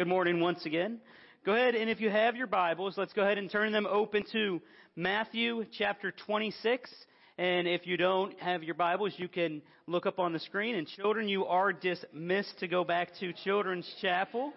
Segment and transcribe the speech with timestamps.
[0.00, 0.98] Good morning once again.
[1.44, 4.24] Go ahead and if you have your Bibles, let's go ahead and turn them open
[4.32, 4.62] to
[4.96, 6.90] Matthew chapter 26.
[7.36, 10.74] And if you don't have your Bibles, you can look up on the screen.
[10.74, 14.54] And children, you are dismissed to go back to Children's Chapel.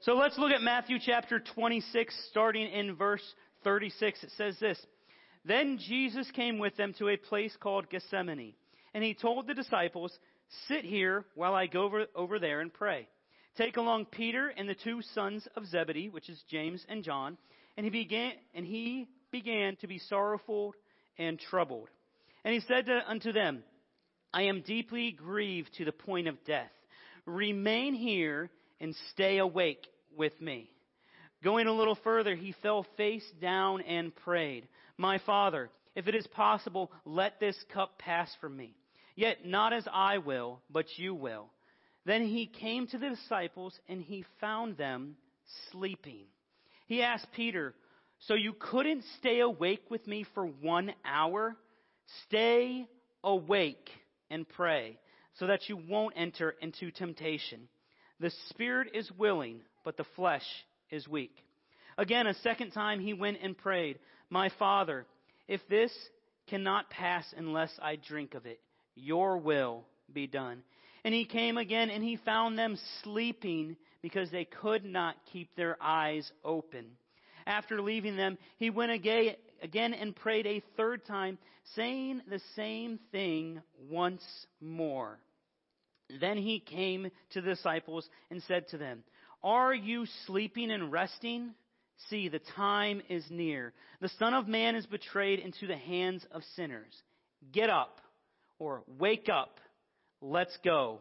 [0.00, 3.22] So let's look at Matthew chapter 26, starting in verse
[3.62, 4.24] 36.
[4.24, 4.84] It says this.
[5.44, 8.54] Then Jesus came with them to a place called Gethsemane,
[8.94, 10.18] and he told the disciples,
[10.66, 13.08] Sit here while I go over, over there and pray.
[13.56, 17.36] Take along Peter and the two sons of Zebedee, which is James and John,
[17.76, 20.74] and he began, and he began to be sorrowful
[21.18, 21.88] and troubled.
[22.44, 23.62] And he said to, unto them,
[24.32, 26.70] I am deeply grieved to the point of death.
[27.26, 29.86] Remain here and stay awake
[30.16, 30.70] with me.
[31.42, 36.26] Going a little further, he fell face down and prayed, My Father, if it is
[36.28, 38.74] possible, let this cup pass from me.
[39.18, 41.50] Yet not as I will, but you will.
[42.04, 45.16] Then he came to the disciples and he found them
[45.72, 46.26] sleeping.
[46.86, 47.74] He asked Peter,
[48.20, 51.56] So you couldn't stay awake with me for one hour?
[52.26, 52.86] Stay
[53.24, 53.90] awake
[54.30, 55.00] and pray
[55.40, 57.66] so that you won't enter into temptation.
[58.20, 60.46] The spirit is willing, but the flesh
[60.92, 61.34] is weak.
[61.96, 63.98] Again, a second time he went and prayed,
[64.30, 65.06] My Father,
[65.48, 65.90] if this
[66.46, 68.60] cannot pass unless I drink of it,
[68.98, 70.62] your will be done.
[71.04, 75.76] And he came again and he found them sleeping because they could not keep their
[75.80, 76.86] eyes open.
[77.46, 81.38] After leaving them, he went again and prayed a third time,
[81.74, 84.24] saying the same thing once
[84.60, 85.18] more.
[86.20, 89.02] Then he came to the disciples and said to them,
[89.42, 91.54] Are you sleeping and resting?
[92.08, 93.72] See, the time is near.
[94.00, 96.94] The Son of Man is betrayed into the hands of sinners.
[97.52, 98.00] Get up
[98.58, 99.60] or wake up,
[100.20, 101.00] let's go.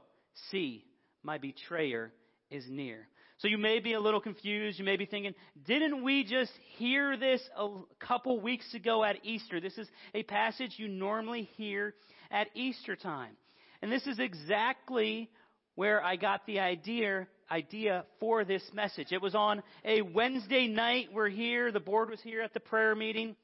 [0.51, 0.85] See,
[1.23, 2.11] my betrayer
[2.49, 3.07] is near.
[3.39, 4.79] So you may be a little confused.
[4.79, 9.61] You may be thinking, didn't we just hear this a couple weeks ago at Easter?
[9.61, 11.93] This is a passage you normally hear
[12.31, 13.33] at Easter time.
[13.81, 15.29] And this is exactly
[15.75, 19.11] where I got the idea idea for this message.
[19.11, 21.09] It was on a Wednesday night.
[21.13, 21.71] We're here.
[21.71, 23.35] The board was here at the prayer meeting.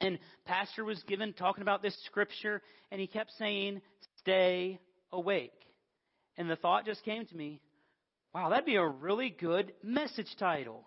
[0.00, 3.82] And pastor was given talking about this scripture and he kept saying,
[4.18, 4.80] stay
[5.12, 5.52] awake.
[6.36, 7.60] And the thought just came to me,
[8.34, 10.84] wow, that'd be a really good message title.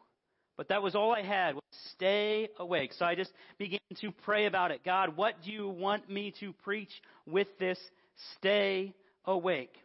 [0.58, 1.64] But that was all I had was
[1.94, 2.94] stay awake.
[2.98, 4.84] So I just began to pray about it.
[4.84, 6.92] God, what do you want me to preach
[7.26, 7.80] with this
[8.38, 8.94] stay
[9.26, 9.76] awake?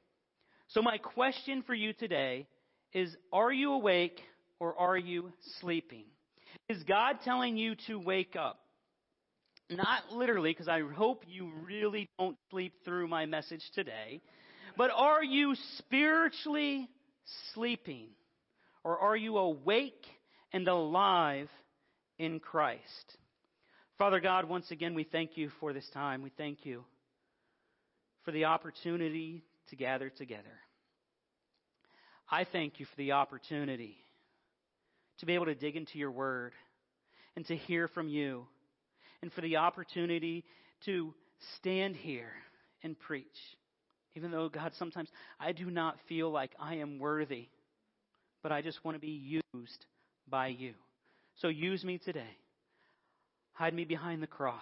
[0.68, 2.46] So my question for you today
[2.92, 4.20] is, are you awake
[4.60, 6.04] or are you sleeping?
[6.68, 8.60] Is God telling you to wake up?
[9.70, 14.22] Not literally, because I hope you really don't sleep through my message today.
[14.76, 16.88] But are you spiritually
[17.52, 18.08] sleeping?
[18.82, 20.06] Or are you awake
[20.52, 21.50] and alive
[22.18, 23.16] in Christ?
[23.98, 26.22] Father God, once again, we thank you for this time.
[26.22, 26.84] We thank you
[28.24, 30.44] for the opportunity to gather together.
[32.30, 33.96] I thank you for the opportunity
[35.18, 36.52] to be able to dig into your word
[37.36, 38.46] and to hear from you
[39.22, 40.44] and for the opportunity
[40.84, 41.14] to
[41.56, 42.32] stand here
[42.82, 43.26] and preach.
[44.14, 45.08] Even though, God, sometimes
[45.38, 47.48] I do not feel like I am worthy,
[48.42, 49.86] but I just want to be used
[50.28, 50.74] by you.
[51.36, 52.36] So use me today.
[53.52, 54.60] Hide me behind the cross.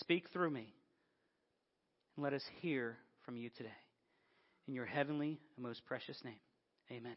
[0.00, 0.72] Speak through me.
[2.16, 3.68] And let us hear from you today.
[4.68, 6.34] In your heavenly and most precious name.
[6.90, 7.16] Amen.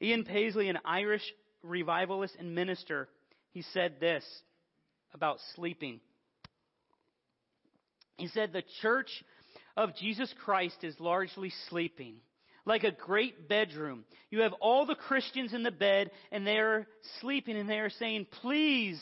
[0.00, 1.22] Ian Paisley, an Irish
[1.62, 3.08] revivalist and minister,
[3.52, 4.24] he said this
[5.14, 6.00] about sleeping.
[8.18, 9.24] He said the church
[9.76, 12.16] of Jesus Christ is largely sleeping.
[12.66, 14.04] Like a great bedroom.
[14.30, 16.86] You have all the Christians in the bed and they are
[17.20, 18.98] sleeping and they are saying, please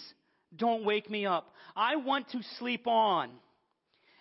[0.56, 1.55] don't wake me up.
[1.77, 3.31] I want to sleep on.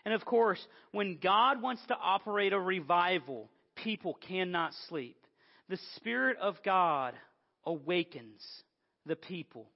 [0.05, 5.17] And of course, when God wants to operate a revival, people cannot sleep.
[5.69, 7.15] The Spirit of God
[7.65, 8.43] awakens
[9.05, 9.69] the people.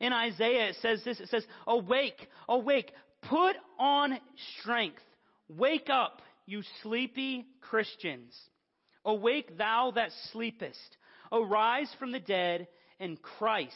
[0.00, 2.92] In Isaiah, it says this it says, Awake, awake,
[3.22, 4.18] put on
[4.60, 5.02] strength.
[5.48, 8.36] Wake up, you sleepy Christians.
[9.04, 10.96] Awake, thou that sleepest.
[11.32, 12.68] Arise from the dead,
[13.00, 13.74] and Christ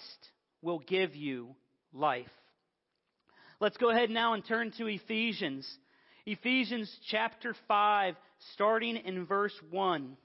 [0.61, 1.55] will give you
[1.93, 2.31] life.
[3.61, 5.69] Let's go ahead now and turn to Ephesians.
[6.27, 8.15] Ephesians chapter 5,
[8.55, 10.17] starting in verse 1.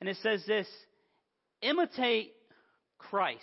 [0.00, 0.68] And it says this
[1.62, 2.32] Imitate
[2.98, 3.40] Christ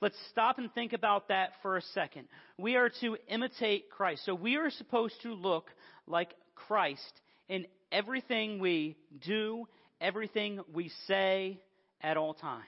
[0.00, 2.28] Let's stop and think about that for a second.
[2.58, 4.24] We are to imitate Christ.
[4.26, 5.70] So we are supposed to look
[6.06, 9.66] like Christ in everything we do,
[10.00, 11.60] everything we say
[12.02, 12.62] at all times.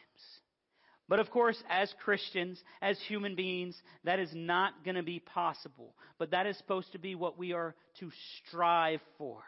[1.08, 5.94] But of course, as Christians, as human beings, that is not going to be possible.
[6.18, 8.10] But that is supposed to be what we are to
[8.46, 9.42] strive for.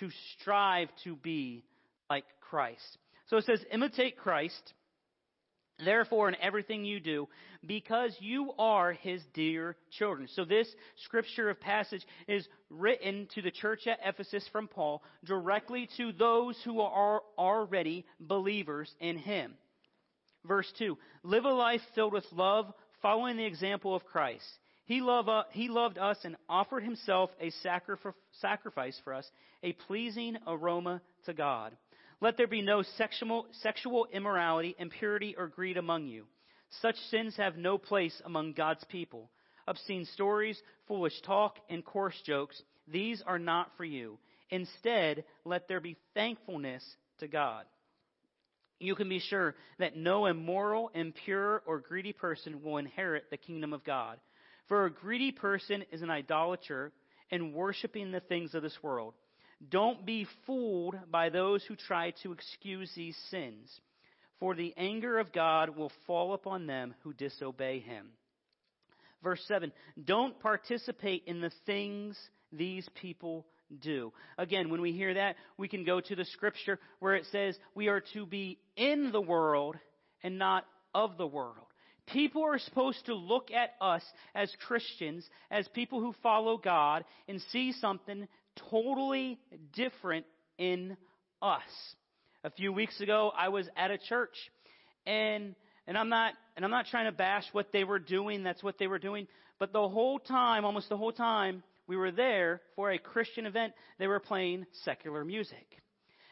[0.00, 0.08] To
[0.38, 1.64] strive to be
[2.08, 2.98] like Christ.
[3.28, 4.74] So it says, imitate Christ,
[5.84, 7.28] therefore, in everything you do,
[7.66, 10.28] because you are his dear children.
[10.34, 10.68] So this
[11.04, 16.56] scripture of passage is written to the church at Ephesus from Paul, directly to those
[16.64, 19.54] who are already believers in him.
[20.46, 22.72] Verse 2 Live a life filled with love,
[23.02, 24.46] following the example of Christ.
[24.90, 27.52] He, love, uh, he loved us and offered himself a
[28.40, 29.30] sacrifice for us,
[29.62, 31.76] a pleasing aroma to God.
[32.20, 36.26] Let there be no sexual, sexual immorality, impurity, or greed among you.
[36.82, 39.30] Such sins have no place among God's people.
[39.66, 44.18] Obscene stories, foolish talk, and coarse jokes, these are not for you.
[44.50, 46.84] Instead, let there be thankfulness
[47.18, 47.64] to God.
[48.78, 53.72] You can be sure that no immoral, impure, or greedy person will inherit the kingdom
[53.72, 54.18] of God.
[54.68, 56.92] For a greedy person is an idolater
[57.30, 59.14] and worshiping the things of this world.
[59.68, 63.70] Don't be fooled by those who try to excuse these sins,
[64.38, 68.08] for the anger of God will fall upon them who disobey him.
[69.22, 69.70] Verse 7
[70.04, 72.18] Don't participate in the things
[72.52, 73.46] these people
[73.80, 74.12] do.
[74.38, 77.88] Again, when we hear that, we can go to the scripture where it says we
[77.88, 79.76] are to be in the world
[80.22, 80.64] and not
[80.94, 81.66] of the world.
[82.06, 84.02] People are supposed to look at us
[84.34, 88.26] as Christians, as people who follow God, and see something
[88.70, 89.38] totally
[89.72, 90.26] different
[90.58, 90.96] in
[91.42, 91.62] us.
[92.44, 94.36] A few weeks ago, I was at a church,
[95.06, 95.54] and
[95.86, 98.42] and I'm not and I'm not trying to bash what they were doing.
[98.42, 99.26] That's what they were doing.
[99.58, 103.74] But the whole time, almost the whole time, we were there for a Christian event.
[103.98, 105.66] They were playing secular music.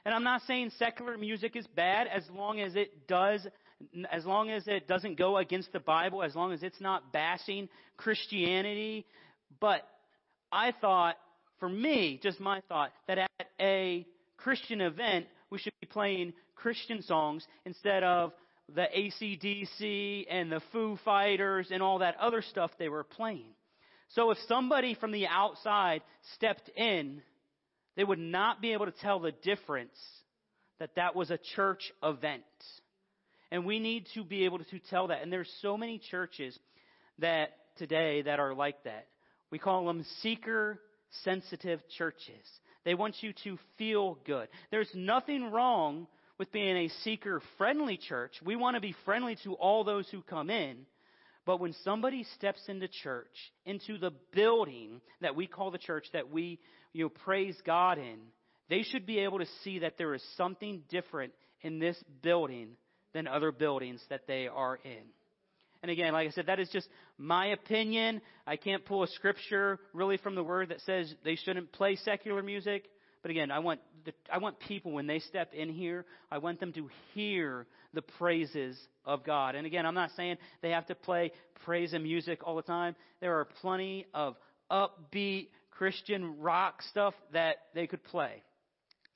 [0.05, 3.47] And I'm not saying secular music is bad as long as it does
[4.11, 7.69] as long as it doesn't go against the Bible, as long as it's not bashing
[7.97, 9.07] Christianity.
[9.61, 9.83] But
[10.51, 11.17] I thought
[11.59, 14.07] for me, just my thought, that at a
[14.37, 18.33] Christian event, we should be playing Christian songs instead of
[18.75, 23.55] the ACDC and the Foo Fighters and all that other stuff they were playing.
[24.11, 26.03] So if somebody from the outside
[26.35, 27.23] stepped in,
[27.97, 29.99] they would not be able to tell the difference
[30.79, 32.43] that that was a church event.
[33.51, 35.23] And we need to be able to tell that.
[35.23, 36.59] And there's so many churches
[37.19, 39.07] that today that are like that.
[39.51, 40.79] We call them seeker
[41.25, 42.47] sensitive churches.
[42.85, 44.49] They want you to feel good.
[44.71, 46.07] There's nothing wrong
[46.39, 48.33] with being a seeker friendly church.
[48.45, 50.87] We want to be friendly to all those who come in.
[51.45, 53.27] But when somebody steps into church,
[53.65, 56.59] into the building that we call the church, that we
[56.93, 58.19] you know, praise God in,
[58.69, 61.33] they should be able to see that there is something different
[61.63, 62.71] in this building
[63.15, 65.05] than other buildings that they are in.
[65.83, 66.89] And again, like I said, that is just
[67.19, 68.21] my opinion.
[68.47, 72.43] I can't pull a scripture really from the word that says they shouldn't play secular
[72.43, 72.85] music.
[73.23, 76.61] But again, I want the, I want people when they step in here, I want
[76.61, 79.55] them to hear the praises of God.
[79.55, 81.33] And again, I'm not saying they have to play
[81.65, 82.95] praise and music all the time.
[83.21, 84.37] There are plenty of
[84.71, 88.43] upbeat Christian rock stuff that they could play.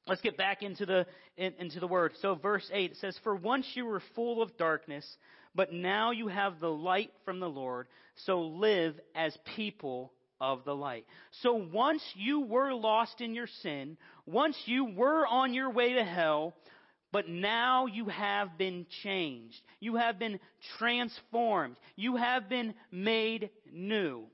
[0.06, 2.13] Let's get back into the in, into the word.
[2.20, 5.06] So verse 8 says for once you were full of darkness
[5.55, 10.75] but now you have the light from the Lord, so live as people of the
[10.75, 11.06] light.
[11.43, 16.05] So once you were lost in your sin, once you were on your way to
[16.05, 16.55] hell,
[17.13, 19.61] but now you have been changed.
[19.81, 20.41] You have been
[20.79, 21.77] transformed.
[21.94, 24.25] You have been made new.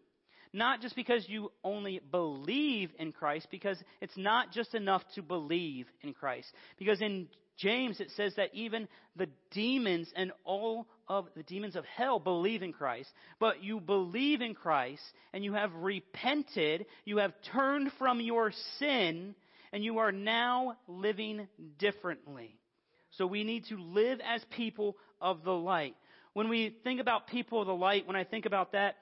[0.53, 5.87] Not just because you only believe in Christ, because it's not just enough to believe
[6.01, 6.49] in Christ.
[6.79, 11.85] Because in James it says that even the demons and all of the demons of
[11.85, 13.09] hell believe in Christ,
[13.41, 19.35] but you believe in Christ and you have repented, you have turned from your sin,
[19.73, 21.49] and you are now living
[21.79, 22.57] differently.
[23.12, 25.97] So we need to live as people of the light.
[26.35, 28.97] When we think about people of the light, when I think about that,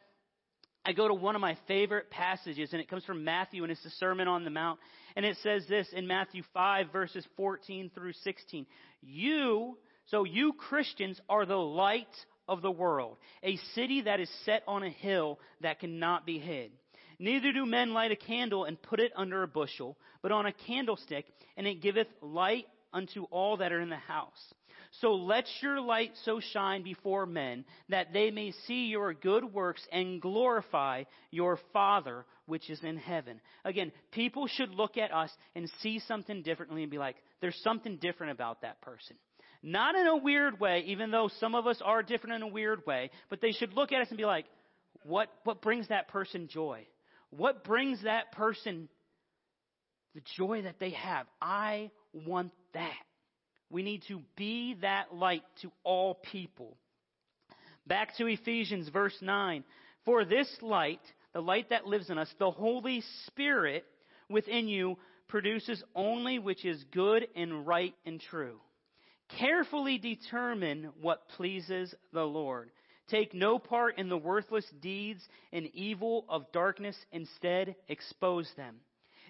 [0.87, 3.83] I go to one of my favorite passages, and it comes from Matthew, and it's
[3.83, 4.79] the Sermon on the Mount.
[5.17, 8.67] And it says this in Matthew 5, verses 14 through 16.
[9.03, 9.77] You
[10.07, 12.07] so you Christians are the light
[12.49, 16.71] of the world, a city that is set on a hill that cannot be hid.
[17.19, 20.53] Neither do men light a candle and put it under a bushel, but on a
[20.53, 21.27] candlestick,
[21.57, 24.55] and it giveth light unto all that are in the house.
[25.01, 29.87] So let your light so shine before men that they may see your good works
[29.93, 33.41] and glorify your Father which is in heaven.
[33.65, 37.97] Again, people should look at us and see something differently and be like, there's something
[37.97, 39.17] different about that person.
[39.63, 42.87] Not in a weird way, even though some of us are different in a weird
[42.87, 44.47] way, but they should look at us and be like,
[45.03, 46.87] what, what brings that person joy?
[47.31, 48.89] What brings that person
[50.15, 51.27] the joy that they have?
[51.43, 52.93] I want that.
[53.71, 56.77] We need to be that light to all people.
[57.87, 59.65] Back to Ephesians verse 9.
[60.05, 61.01] For this light,
[61.33, 63.85] the light that lives in us, the Holy Spirit
[64.29, 64.97] within you
[65.29, 68.61] produces only which is good and right and true.
[69.39, 72.71] Carefully determine what pleases the Lord.
[73.09, 76.97] Take no part in the worthless deeds and evil of darkness.
[77.13, 78.77] Instead, expose them.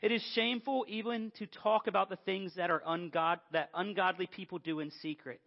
[0.06, 4.60] It is shameful even to talk about the things that are ungod, that ungodly people
[4.60, 5.40] do in secret.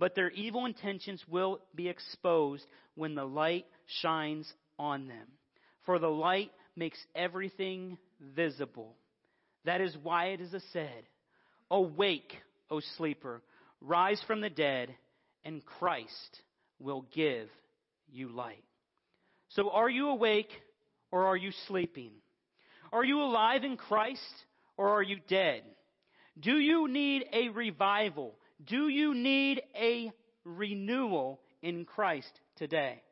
[0.00, 3.66] But their evil intentions will be exposed when the light
[4.02, 5.28] shines on them.
[5.86, 7.98] For the light makes everything
[8.34, 8.96] visible.
[9.64, 11.04] That is why it is said,
[11.70, 12.34] Awake,
[12.68, 13.42] O sleeper,
[13.80, 14.92] rise from the dead,
[15.44, 16.42] and Christ
[16.80, 17.48] will give
[18.10, 18.64] you light.
[19.50, 20.50] So are you awake
[21.12, 22.10] or are you sleeping?
[22.92, 24.20] Are you alive in Christ
[24.76, 25.62] or are you dead?
[26.38, 28.34] Do you need a revival?
[28.66, 30.10] Do you need a
[30.44, 33.02] renewal in Christ today?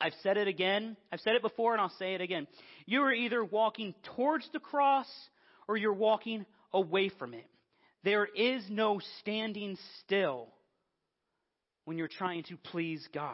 [0.00, 0.96] I've said it again.
[1.10, 2.46] I've said it before and I'll say it again.
[2.84, 5.08] You are either walking towards the cross
[5.68, 7.46] or you're walking away from it.
[8.04, 10.48] There is no standing still
[11.86, 13.32] when you're trying to please God.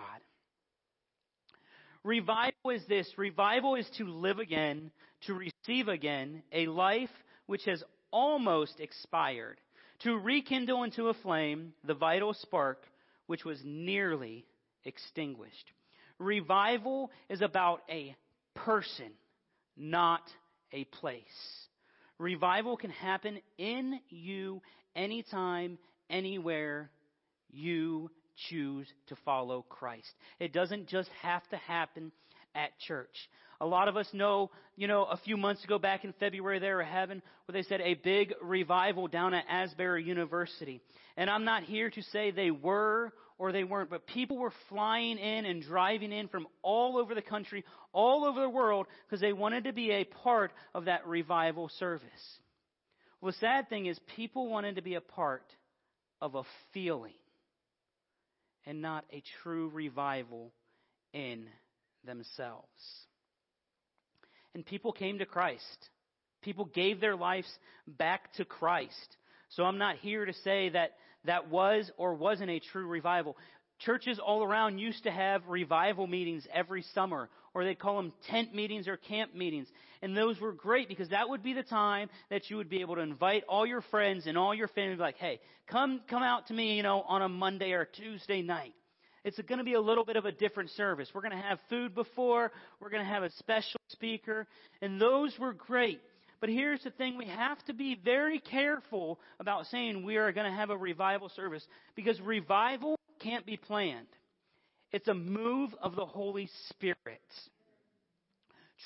[2.04, 4.90] Revival is this revival is to live again,
[5.26, 7.10] to receive again a life
[7.46, 9.60] which has almost expired,
[10.00, 12.82] to rekindle into a flame the vital spark
[13.26, 14.44] which was nearly
[14.84, 15.72] extinguished.
[16.18, 18.16] Revival is about a
[18.54, 19.12] person,
[19.76, 20.22] not
[20.72, 21.22] a place.
[22.18, 24.60] Revival can happen in you
[24.96, 25.78] anytime,
[26.10, 26.90] anywhere
[27.50, 28.10] you
[28.48, 30.12] choose to follow Christ.
[30.40, 32.12] It doesn't just have to happen
[32.54, 33.14] at church.
[33.60, 36.70] A lot of us know, you know, a few months ago back in February they
[36.70, 40.80] were having what they said a big revival down at Asbury University.
[41.16, 45.18] And I'm not here to say they were or they weren't, but people were flying
[45.18, 49.32] in and driving in from all over the country, all over the world, because they
[49.32, 52.08] wanted to be a part of that revival service.
[53.20, 55.44] Well, the sad thing is people wanted to be a part
[56.20, 57.14] of a feeling
[58.66, 60.52] and not a true revival
[61.12, 61.46] in
[62.04, 62.66] themselves.
[64.54, 65.88] And people came to Christ.
[66.42, 67.48] People gave their lives
[67.86, 69.16] back to Christ.
[69.50, 70.92] So I'm not here to say that
[71.24, 73.36] that was or wasn't a true revival.
[73.84, 78.54] Churches all around used to have revival meetings every summer, or they'd call them tent
[78.54, 79.66] meetings or camp meetings.
[80.02, 82.96] And those were great because that would be the time that you would be able
[82.96, 86.54] to invite all your friends and all your family, like, hey, come, come out to
[86.54, 88.74] me, you know, on a Monday or Tuesday night.
[89.24, 91.08] It's going to be a little bit of a different service.
[91.14, 92.50] We're going to have food before.
[92.80, 94.46] We're going to have a special speaker.
[94.80, 96.00] And those were great.
[96.40, 100.50] But here's the thing we have to be very careful about saying we are going
[100.50, 104.06] to have a revival service because revival can't be planned.
[104.92, 106.96] It's a move of the Holy Spirit.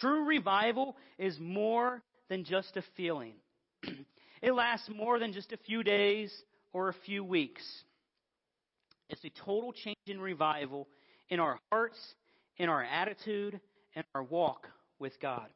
[0.00, 3.34] True revival is more than just a feeling.
[4.42, 6.32] it lasts more than just a few days
[6.72, 7.62] or a few weeks.
[9.08, 10.88] It's a total change in revival
[11.28, 11.98] in our hearts,
[12.56, 13.60] in our attitude,
[13.94, 15.46] and our walk with God.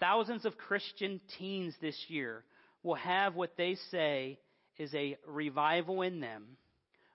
[0.00, 2.44] Thousands of Christian teens this year
[2.82, 4.38] will have what they say
[4.76, 6.56] is a revival in them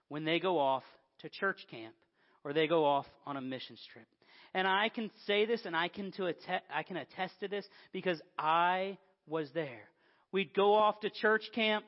[0.08, 0.84] when they go off
[1.20, 1.94] to church camp
[2.44, 4.06] or they go off on a mission trip.
[4.54, 7.66] And I can say this and I can, to attest, I can attest to this
[7.92, 9.88] because I was there.
[10.30, 11.84] We'd go off to church camp,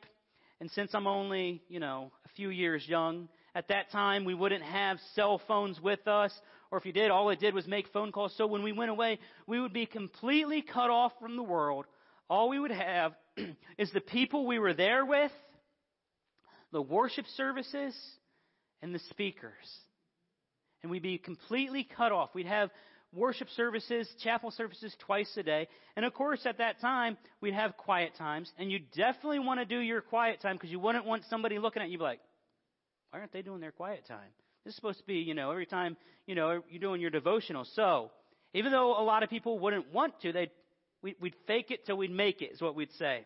[0.60, 4.62] and since I'm only, you know, a few years young, at that time we wouldn't
[4.62, 6.32] have cell phones with us,
[6.70, 8.34] or if you did, all it did was make phone calls.
[8.36, 11.86] So when we went away, we would be completely cut off from the world.
[12.28, 13.14] All we would have
[13.78, 15.32] is the people we were there with,
[16.72, 17.94] the worship services,
[18.82, 19.52] and the speakers.
[20.82, 22.30] And we'd be completely cut off.
[22.34, 22.70] We'd have
[23.12, 25.68] worship services, chapel services twice a day.
[25.96, 28.50] And of course, at that time, we'd have quiet times.
[28.58, 31.82] And you definitely want to do your quiet time because you wouldn't want somebody looking
[31.82, 32.20] at you like,
[33.10, 34.30] why aren't they doing their quiet time?
[34.64, 35.96] This is supposed to be, you know, every time,
[36.26, 37.64] you know, you're doing your devotional.
[37.74, 38.10] So,
[38.52, 40.50] even though a lot of people wouldn't want to, they'd,
[41.02, 43.24] we'd fake it till we'd make it, is what we'd say.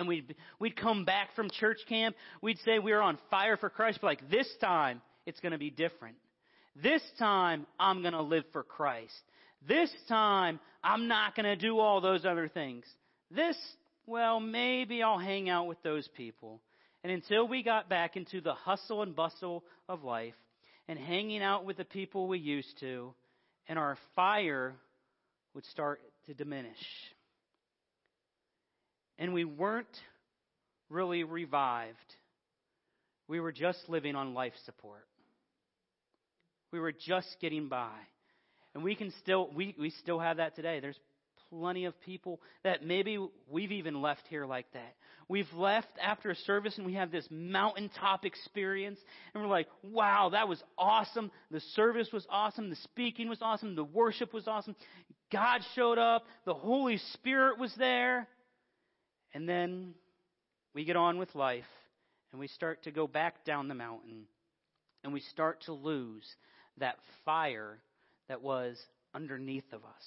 [0.00, 2.16] And we'd, we'd come back from church camp.
[2.40, 5.58] We'd say we were on fire for Christ, but like this time, it's going to
[5.58, 6.16] be different.
[6.74, 9.12] This time, I'm going to live for Christ.
[9.68, 12.84] This time, I'm not going to do all those other things.
[13.30, 13.56] This,
[14.06, 16.62] well, maybe I'll hang out with those people.
[17.04, 20.34] And until we got back into the hustle and bustle of life
[20.88, 23.12] and hanging out with the people we used to,
[23.68, 24.74] and our fire
[25.54, 26.78] would start to diminish.
[29.20, 29.86] And we weren't
[30.88, 31.96] really revived.
[33.28, 35.06] We were just living on life support.
[36.72, 37.94] We were just getting by.
[38.74, 40.80] And we can still, we, we still have that today.
[40.80, 40.98] There's
[41.50, 44.94] plenty of people that maybe we've even left here like that.
[45.28, 48.98] We've left after a service and we have this mountaintop experience
[49.32, 51.30] and we're like, wow, that was awesome.
[51.50, 52.70] The service was awesome.
[52.70, 53.76] The speaking was awesome.
[53.76, 54.74] The worship was awesome.
[55.32, 56.24] God showed up.
[56.46, 58.26] The Holy Spirit was there.
[59.34, 59.94] And then
[60.74, 61.64] we get on with life
[62.32, 64.24] and we start to go back down the mountain
[65.04, 66.24] and we start to lose
[66.78, 67.78] that fire
[68.28, 68.78] that was
[69.14, 70.06] underneath of us.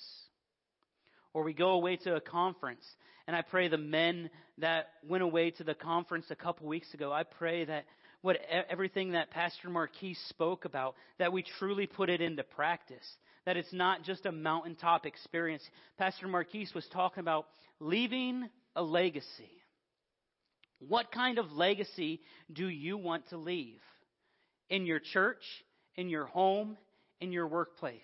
[1.34, 2.86] Or we go away to a conference
[3.28, 7.12] and I pray the men that went away to the conference a couple weeks ago,
[7.12, 7.86] I pray that
[8.22, 8.38] what
[8.70, 13.06] everything that Pastor Marquis spoke about, that we truly put it into practice.
[13.46, 15.64] That it's not just a mountaintop experience.
[15.98, 17.48] Pastor Marquis was talking about
[17.82, 19.52] leaving a legacy.
[20.80, 23.80] What kind of legacy do you want to leave?
[24.70, 25.44] In your church,
[25.96, 26.78] in your home,
[27.22, 28.02] in your workplace.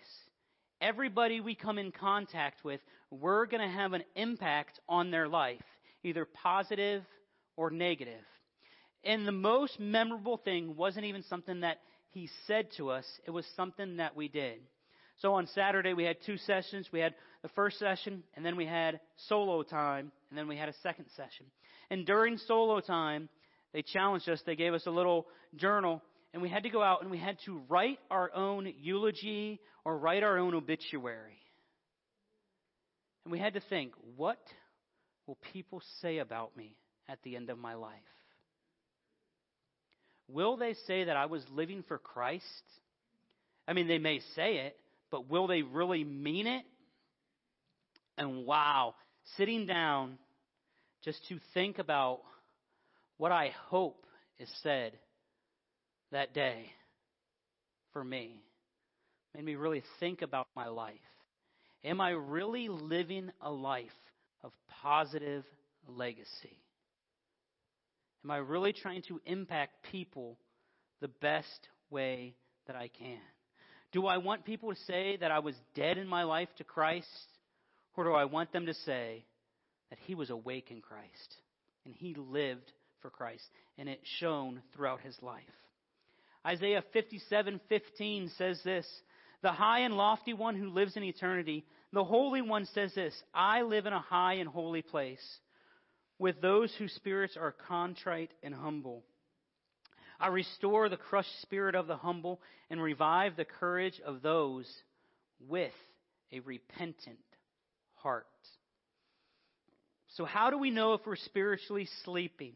[0.82, 2.80] Everybody we come in contact with,
[3.12, 5.64] we're going to have an impact on their life,
[6.04, 7.04] either positive
[7.58, 8.24] or negative.
[9.04, 11.80] And the most memorable thing wasn't even something that
[12.12, 14.60] he said to us, it was something that we did.
[15.22, 16.88] So on Saturday, we had two sessions.
[16.92, 20.70] We had the first session, and then we had solo time, and then we had
[20.70, 21.46] a second session.
[21.90, 23.30] And during solo time,
[23.74, 24.42] they challenged us.
[24.46, 26.02] They gave us a little journal,
[26.34, 29.98] and we had to go out and we had to write our own eulogy or
[29.98, 31.40] write our own obituary.
[33.26, 34.40] And we had to think, what
[35.28, 36.76] will people say about me
[37.08, 37.94] at the end of my life?
[40.28, 42.44] Will they say that I was living for Christ?
[43.68, 44.78] I mean, they may say it,
[45.12, 46.64] but will they really mean it?
[48.18, 48.96] And wow,
[49.38, 50.18] sitting down
[51.04, 52.22] just to think about
[53.18, 54.06] what I hope
[54.40, 54.94] is said
[56.12, 56.66] that day
[57.94, 58.42] for me
[59.36, 60.96] made me really think about my life.
[61.84, 63.86] Am I really living a life
[64.44, 65.46] of positive
[65.88, 66.58] legacy?
[68.26, 70.38] Am I really trying to impact people
[71.00, 72.36] the best way
[72.68, 73.20] that I can?
[73.92, 77.08] Do I want people to say that I was dead in my life to Christ?
[77.96, 79.26] Or do I want them to say
[79.90, 81.36] that he was awake in Christ
[81.86, 82.72] and he lived
[83.02, 83.44] for Christ
[83.78, 85.44] and it shone throughout his life?
[86.46, 88.88] Isaiah 57:15 says this,
[89.42, 93.64] "The high and lofty one who lives in eternity, the holy one says this, I
[93.64, 95.40] live in a high and holy place
[96.18, 99.04] with those whose spirits are contrite and humble."
[100.20, 104.68] I restore the crushed spirit of the humble and revive the courage of those
[105.48, 105.72] with
[106.32, 107.18] a repentant
[107.96, 108.26] heart.
[110.16, 112.54] So, how do we know if we're spiritually sleeping?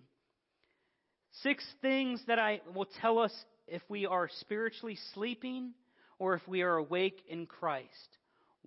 [1.41, 3.33] Six things that I will tell us
[3.67, 5.71] if we are spiritually sleeping
[6.19, 8.17] or if we are awake in Christ.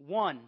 [0.07, 0.41] One,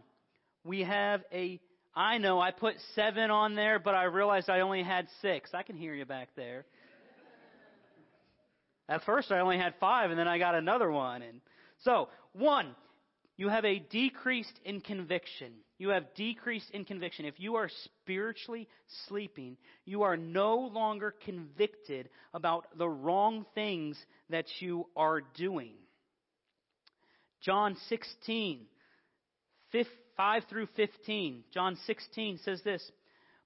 [0.65, 1.61] we have a,
[1.95, 5.51] I know I put seven on there, but I realized I only had six.
[5.53, 6.65] I can hear you back there.
[8.89, 11.23] At first, I only had five, and then I got another one.
[11.23, 11.41] And
[11.81, 12.75] so, one,
[13.37, 15.53] you have a decreased in conviction.
[15.79, 17.25] You have decreased in conviction.
[17.25, 18.69] If you are spiritually
[19.07, 23.97] sleeping, you are no longer convicted about the wrong things
[24.31, 25.75] that you are doing.
[27.43, 28.67] John 16,
[30.19, 31.45] 5 through 15.
[31.55, 32.83] John 16 says this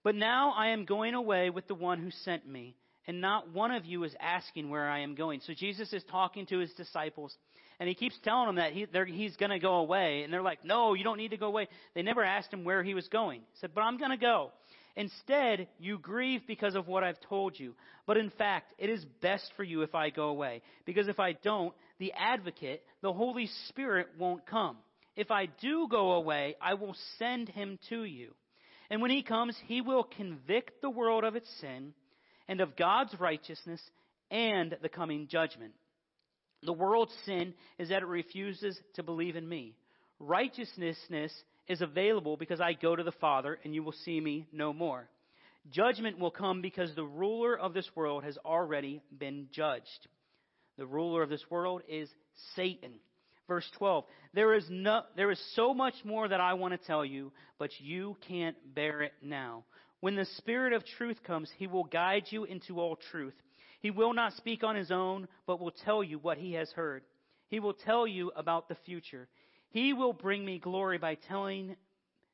[0.03, 2.77] But now I am going away with the one who sent me
[3.07, 5.41] and not one of you is asking where I am going.
[5.41, 7.37] So Jesus is talking to his disciples,
[7.81, 10.23] and he keeps telling them that he, he's going to go away.
[10.23, 11.69] And they're like, no, you don't need to go away.
[11.95, 13.41] They never asked him where he was going.
[13.41, 14.53] He said, but I'm going to go.
[14.95, 17.75] Instead, you grieve because of what I've told you.
[18.07, 20.63] But in fact, it is best for you if I go away.
[20.85, 24.77] Because if I don't, the advocate, the Holy Spirit, won't come.
[25.17, 28.35] If I do go away, I will send him to you.
[28.91, 31.95] And when he comes, he will convict the world of its sin
[32.49, 33.81] and of God's righteousness
[34.31, 35.73] and the coming judgment.
[36.63, 39.75] The world's sin is that it refuses to believe in me.
[40.21, 40.97] Righteousness
[41.69, 45.09] is available because I go to the Father and you will see me no more.
[45.71, 50.09] Judgment will come because the ruler of this world has already been judged.
[50.77, 52.09] The ruler of this world is
[52.57, 52.95] Satan.
[53.47, 54.05] Verse 12.
[54.35, 57.71] There is no, there is so much more that I want to tell you, but
[57.79, 59.65] you can't bear it now.
[60.03, 63.37] When the Spirit of truth comes, He will guide you into all truth.
[63.79, 67.05] He will not speak on His own, but will tell you what He has heard.
[67.47, 69.29] He will tell you about the future.
[69.71, 71.77] He will bring me glory by telling,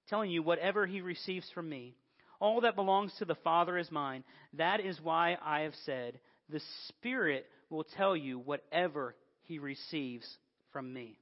[0.09, 1.95] telling you whatever He receives from me.
[2.41, 4.25] All that belongs to the Father is mine.
[4.55, 10.27] That is why I have said, the Spirit will tell you whatever He receives
[10.73, 11.19] from me.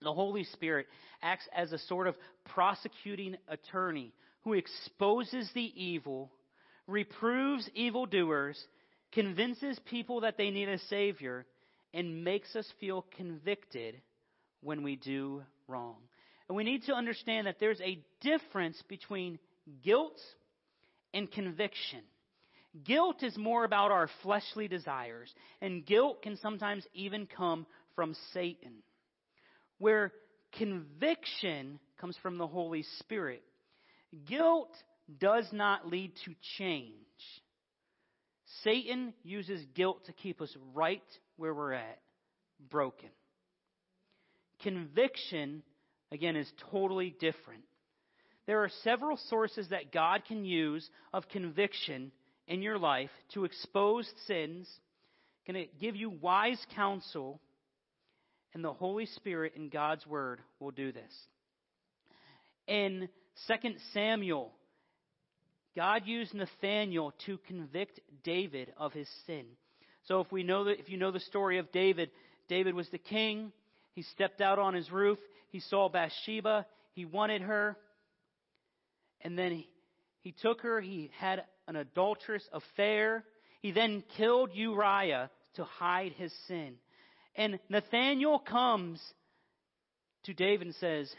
[0.00, 0.88] The Holy Spirit
[1.22, 4.12] acts as a sort of prosecuting attorney
[4.44, 6.30] who exposes the evil,
[6.86, 8.62] reproves evildoers,
[9.12, 11.46] convinces people that they need a Savior,
[11.94, 14.00] and makes us feel convicted
[14.62, 15.96] when we do wrong.
[16.48, 19.38] And we need to understand that there's a difference between
[19.82, 20.18] guilt
[21.14, 22.00] and conviction.
[22.84, 28.82] Guilt is more about our fleshly desires, and guilt can sometimes even come from Satan.
[29.78, 30.12] Where
[30.52, 33.42] conviction comes from the Holy Spirit.
[34.26, 34.72] Guilt
[35.18, 36.92] does not lead to change.
[38.62, 41.02] Satan uses guilt to keep us right
[41.36, 41.98] where we're at,
[42.70, 43.08] broken.
[44.62, 45.62] Conviction,
[46.12, 47.64] again, is totally different.
[48.46, 52.12] There are several sources that God can use of conviction
[52.46, 54.68] in your life to expose sins,
[55.46, 57.40] can give you wise counsel,
[58.54, 61.12] and the Holy Spirit in God's Word will do this.
[62.66, 63.08] In
[63.48, 64.52] 2 Samuel,
[65.74, 69.46] God used Nathaniel to convict David of his sin.
[70.04, 72.10] So if we know that, if you know the story of David,
[72.48, 73.52] David was the king.
[73.94, 75.18] He stepped out on his roof.
[75.50, 76.66] He saw Bathsheba.
[76.94, 77.76] He wanted her.
[79.20, 79.68] And then he,
[80.20, 80.80] he took her.
[80.80, 83.24] He had an adulterous affair.
[83.60, 86.74] He then killed Uriah to hide his sin.
[87.34, 89.00] And Nathaniel comes
[90.24, 91.12] to David and says,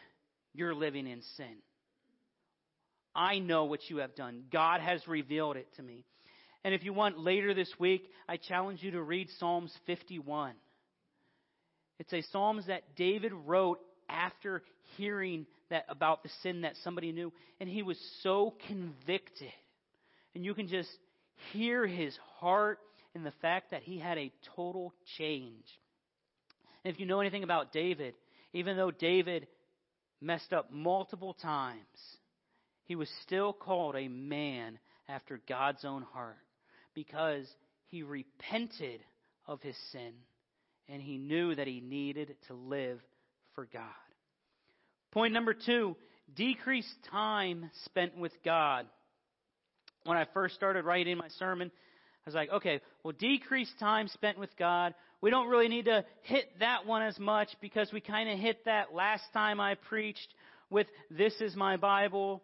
[0.54, 1.56] You're living in sin.
[3.16, 4.44] I know what you have done.
[4.52, 6.06] God has revealed it to me.
[6.64, 10.54] And if you want later this week, I challenge you to read Psalms 51.
[12.00, 14.64] It's a Psalms that David wrote after
[14.98, 19.52] hearing that about the sin that somebody knew, and he was so convicted.
[20.36, 20.90] And you can just
[21.52, 22.80] hear his heart
[23.16, 25.66] in the fact that he had a total change.
[26.84, 28.16] And if you know anything about David,
[28.54, 29.48] even though David
[30.22, 31.80] messed up multiple times,
[32.86, 36.38] he was still called a man after God's own heart
[36.94, 37.48] because
[37.88, 39.02] he repented
[39.48, 40.14] of his sin
[40.90, 43.00] and he knew that he needed to live
[43.56, 43.84] for God.
[45.12, 45.96] Point number two,
[46.36, 48.86] decrease time spent with God.
[50.06, 51.72] When I first started writing my sermon,
[52.26, 54.94] I was like, okay, well, decrease time spent with God.
[55.22, 58.66] We don't really need to hit that one as much because we kind of hit
[58.66, 60.34] that last time I preached
[60.70, 62.42] with This is my Bible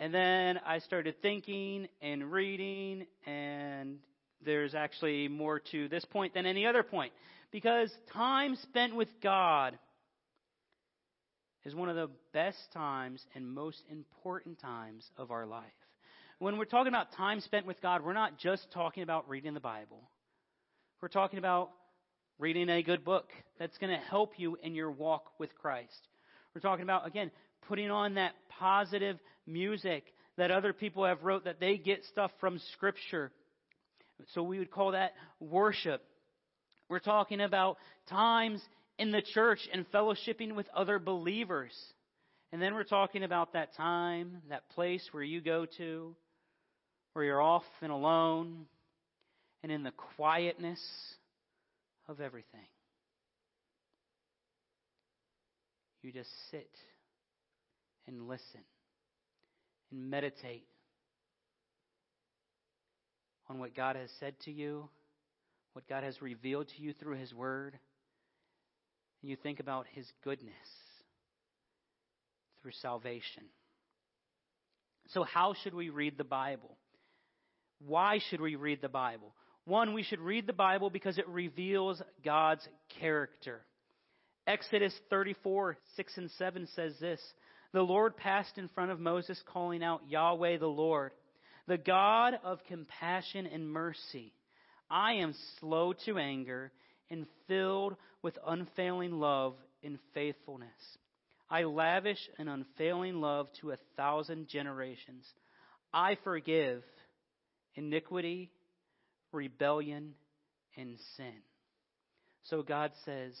[0.00, 3.98] and then I started thinking and reading, and
[4.44, 7.12] there's actually more to this point than any other point.
[7.50, 9.78] Because time spent with God
[11.64, 15.64] is one of the best times and most important times of our life.
[16.38, 19.60] When we're talking about time spent with God, we're not just talking about reading the
[19.60, 20.02] Bible.
[21.00, 21.70] We're talking about
[22.38, 26.08] reading a good book that's going to help you in your walk with Christ.
[26.54, 27.30] We're talking about, again,
[27.68, 30.04] putting on that positive music
[30.36, 33.30] that other people have wrote that they get stuff from scripture.
[34.34, 36.02] So we would call that worship.
[36.88, 38.62] We're talking about times
[38.98, 41.72] in the church and fellowshipping with other believers.
[42.52, 46.14] And then we're talking about that time, that place where you go to,
[47.12, 48.66] where you're off and alone,
[49.62, 50.80] and in the quietness
[52.08, 52.60] of everything.
[56.02, 56.68] You just sit
[58.06, 58.60] and listen
[59.90, 60.66] and meditate
[63.48, 64.88] on what God has said to you,
[65.72, 67.78] what God has revealed to you through His Word,
[69.22, 70.52] and you think about His goodness
[72.62, 73.44] through salvation.
[75.08, 76.76] So, how should we read the Bible?
[77.86, 79.34] Why should we read the Bible?
[79.66, 82.66] One, we should read the Bible because it reveals God's
[83.00, 83.62] character.
[84.46, 87.20] Exodus 34, 6 and 7 says this
[87.74, 91.10] the Lord passed in front of Moses, calling out, Yahweh the Lord,
[91.66, 94.32] the God of compassion and mercy.
[94.88, 96.70] I am slow to anger
[97.10, 100.70] and filled with unfailing love and faithfulness.
[101.50, 105.26] I lavish an unfailing love to a thousand generations.
[105.92, 106.84] I forgive
[107.74, 108.52] iniquity,
[109.32, 110.14] rebellion,
[110.76, 111.42] and sin.
[112.44, 113.32] So God says,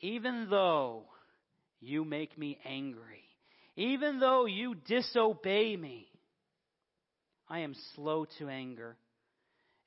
[0.00, 1.04] even though
[1.80, 3.24] you make me angry,
[3.76, 6.06] even though you disobey me,
[7.48, 8.96] I am slow to anger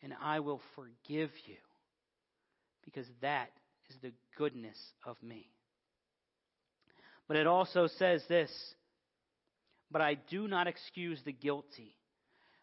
[0.04, 1.56] and I will forgive you
[2.84, 3.50] because that
[3.90, 5.50] is the goodness of me.
[7.28, 8.52] But it also says this,
[9.92, 11.96] but I do not excuse the guilty.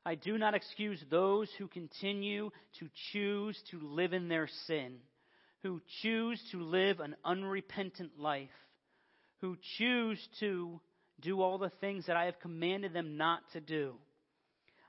[0.07, 4.97] I do not excuse those who continue to choose to live in their sin,
[5.63, 8.49] who choose to live an unrepentant life,
[9.45, 10.81] who choose to
[11.21, 13.93] do all the things that I have commanded them not to do.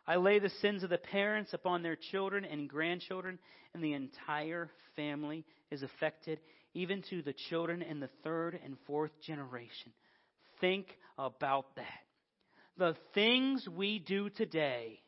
[0.08, 3.38] I lay the sins of the parents upon their children and grandchildren,
[3.74, 6.40] and the entire family is affected,
[6.74, 9.92] even to the children in the third and fourth generation.
[10.62, 10.88] Think
[11.18, 12.06] about that.
[12.78, 15.02] The things we do today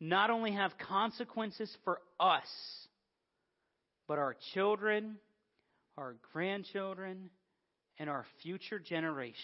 [0.00, 2.42] not only have consequences for us,
[4.08, 5.14] but our children,
[5.96, 7.30] our grandchildren,
[7.98, 9.36] and our future generations.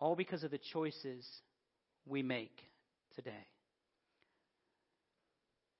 [0.00, 1.26] All because of the choices
[2.06, 2.56] we make
[3.16, 3.46] today.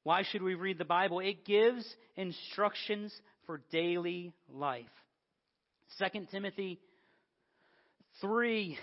[0.03, 1.21] Why should we read the Bible?
[1.21, 1.85] It gives
[2.17, 3.13] instructions
[3.47, 4.87] for daily life.
[5.99, 6.81] 2 Timothy
[8.21, 8.79] 3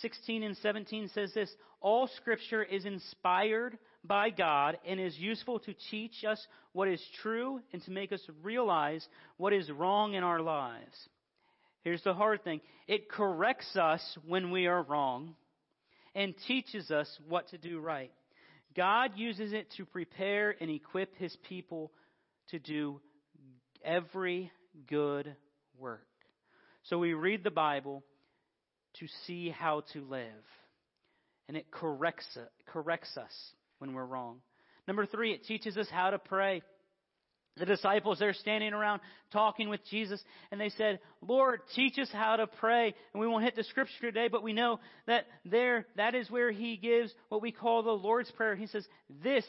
[0.00, 5.74] 16 and 17 says this All scripture is inspired by God and is useful to
[5.90, 10.40] teach us what is true and to make us realize what is wrong in our
[10.40, 10.96] lives.
[11.82, 15.34] Here's the hard thing it corrects us when we are wrong
[16.14, 18.12] and teaches us what to do right.
[18.74, 21.92] God uses it to prepare and equip his people
[22.50, 23.00] to do
[23.84, 24.50] every
[24.88, 25.34] good
[25.78, 26.06] work.
[26.84, 28.02] So we read the Bible
[28.98, 30.26] to see how to live.
[31.48, 33.32] And it corrects, corrects us
[33.82, 34.36] when we're wrong.
[34.86, 36.62] Number three, it teaches us how to pray.
[37.56, 39.00] The disciples, they're standing around
[39.32, 42.94] talking with Jesus, and they said, Lord, teach us how to pray.
[43.12, 46.52] And we won't hit the scripture today, but we know that there, that is where
[46.52, 48.54] he gives what we call the Lord's Prayer.
[48.54, 48.86] He says,
[49.22, 49.44] this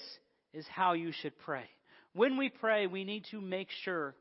[0.51, 1.65] is how you should pray.
[2.13, 4.15] When we pray, we need to make sure,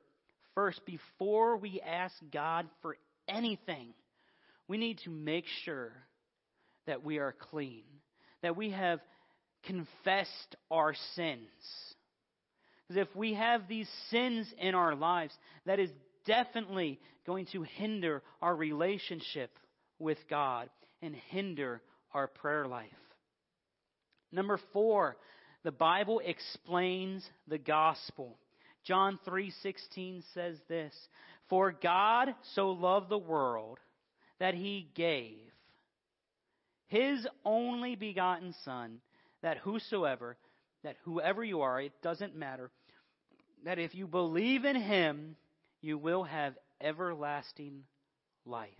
[0.54, 3.94] first, before we ask God for anything,
[4.68, 5.90] we need to make sure
[6.86, 7.84] that we are clean,
[8.42, 9.00] that we have
[9.64, 11.48] confessed our sins.
[12.88, 15.34] Because if we have these sins in our lives,
[15.66, 15.90] that is
[16.26, 19.50] definitely going to hinder our relationship
[19.98, 20.68] with God
[21.00, 21.80] and hinder
[22.12, 22.90] our prayer life.
[24.32, 25.16] Number four,
[25.62, 28.38] the Bible explains the gospel.
[28.84, 31.08] John 3:16 says this,
[31.48, 33.78] "For God so loved the world
[34.38, 35.52] that he gave
[36.92, 39.00] his only begotten son
[39.42, 40.36] that whosoever
[40.84, 42.70] that whoever you are it doesn't matter
[43.64, 45.36] that if you believe in him
[45.80, 47.82] you will have everlasting
[48.44, 48.70] life.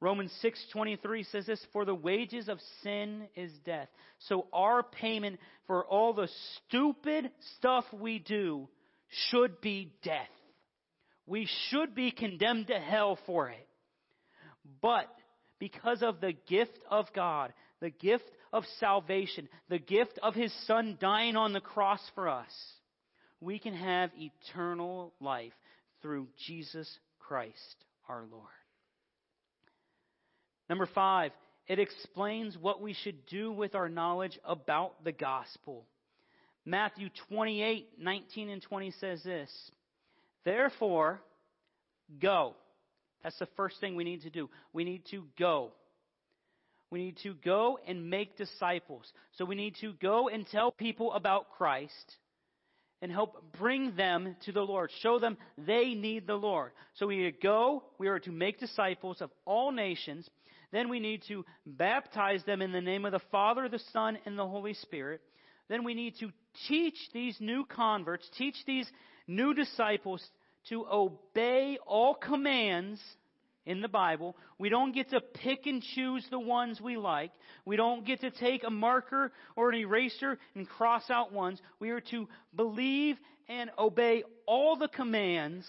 [0.00, 3.88] Romans 6:23 says this for the wages of sin is death.
[4.18, 6.28] So our payment for all the
[6.66, 8.68] stupid stuff we do
[9.30, 10.28] should be death.
[11.26, 13.68] We should be condemned to hell for it.
[14.80, 15.08] But
[15.60, 17.52] because of the gift of God,
[17.82, 22.52] the gift of salvation, the gift of His Son dying on the cross for us,
[23.40, 25.52] we can have eternal life
[26.00, 28.46] through Jesus Christ our Lord.
[30.70, 31.32] Number five,
[31.66, 35.84] it explains what we should do with our knowledge about the gospel.
[36.64, 39.50] Matthew 28, 19 and 20 says this,
[40.44, 41.20] Therefore,
[42.20, 42.54] go.
[43.24, 44.48] That's the first thing we need to do.
[44.72, 45.72] We need to go.
[46.92, 49.10] We need to go and make disciples.
[49.38, 52.16] So we need to go and tell people about Christ
[53.00, 54.90] and help bring them to the Lord.
[55.00, 56.72] Show them they need the Lord.
[56.96, 57.82] So we need to go.
[57.96, 60.28] We are to make disciples of all nations.
[60.70, 64.38] Then we need to baptize them in the name of the Father, the Son, and
[64.38, 65.22] the Holy Spirit.
[65.70, 66.30] Then we need to
[66.68, 68.90] teach these new converts, teach these
[69.26, 70.22] new disciples
[70.68, 73.00] to obey all commands
[73.66, 74.36] in the Bible.
[74.58, 77.32] We don't get to pick and choose the ones we like.
[77.64, 81.60] We don't get to take a marker or an eraser and cross out ones.
[81.78, 83.16] We are to believe
[83.48, 85.64] and obey all the commands.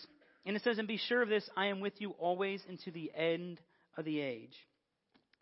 [0.46, 3.12] And it says, and be sure of this, I am with you always into the
[3.16, 3.62] end
[3.98, 4.56] of the age.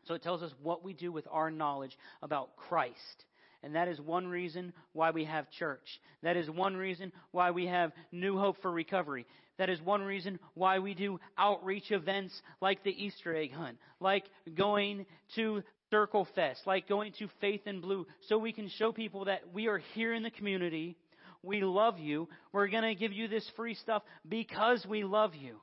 [0.05, 3.25] So it tells us what we do with our knowledge about Christ
[3.63, 6.01] and that is one reason why we have church.
[6.23, 9.25] That is one reason why we have New Hope for Recovery.
[9.61, 14.23] That is one reason why we do outreach events like the Easter egg hunt, like
[14.57, 19.25] going to Circle Fest, like going to Faith in Blue, so we can show people
[19.25, 20.97] that we are here in the community.
[21.43, 22.27] We love you.
[22.51, 25.57] We're going to give you this free stuff because we love you.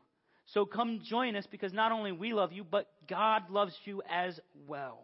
[0.55, 4.39] So come join us because not only we love you, but God loves you as
[4.69, 5.03] well.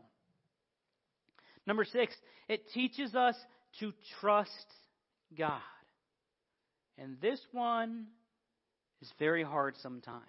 [1.67, 2.15] Number six,
[2.49, 3.35] it teaches us
[3.81, 4.53] to trust
[5.37, 5.59] God.
[6.97, 8.07] And this one
[9.05, 10.23] is very hard sometimes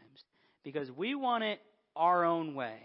[0.64, 1.60] because we want it
[1.96, 2.78] our own way.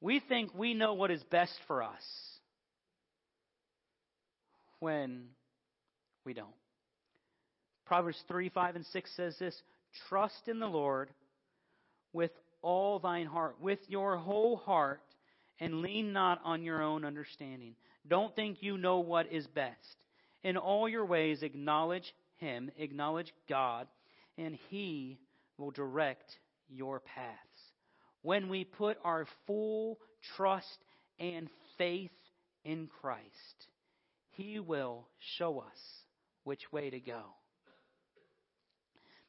[0.00, 2.02] We think we know what is best for us
[4.78, 5.24] when
[6.24, 6.46] we don't.
[7.86, 9.60] Proverbs 3, 5, and 6 says this
[10.08, 11.10] Trust in the Lord
[12.12, 12.30] with
[12.62, 15.02] all thine heart, with your whole heart,
[15.58, 17.74] and lean not on your own understanding.
[18.08, 19.76] Don't think you know what is best.
[20.44, 23.86] In all your ways, acknowledge Him, acknowledge God,
[24.36, 25.18] and He
[25.56, 26.30] will direct
[26.68, 27.72] your paths
[28.22, 29.98] when we put our full
[30.36, 30.78] trust
[31.18, 32.10] and faith
[32.64, 33.66] in Christ,
[34.30, 35.78] He will show us
[36.44, 37.22] which way to go.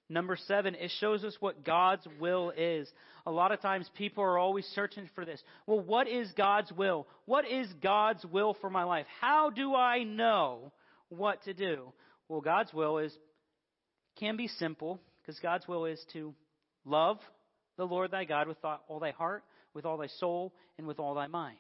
[0.10, 2.88] Number seven, it shows us what God's will is.
[3.26, 5.42] A lot of times people are always searching for this.
[5.66, 7.08] Well, what is God's will?
[7.26, 9.08] What is God's will for my life?
[9.22, 10.72] How do I know
[11.10, 11.94] what to do?
[12.34, 13.16] Well, God's will is,
[14.20, 16.34] can be simple, because God's will is to
[16.84, 17.20] love
[17.78, 19.44] the Lord thy God with all thy heart,
[19.76, 21.60] with all thy soul, and with all thy mind.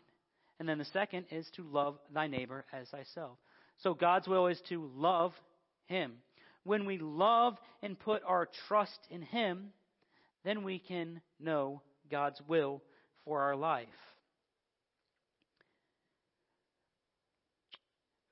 [0.60, 3.38] And then the second is to love thy neighbor as thyself.
[3.84, 5.34] So God's will is to love
[5.86, 6.14] him.
[6.64, 9.74] When we love and put our trust in him,
[10.44, 12.82] then we can know God's will
[13.26, 13.88] for our life.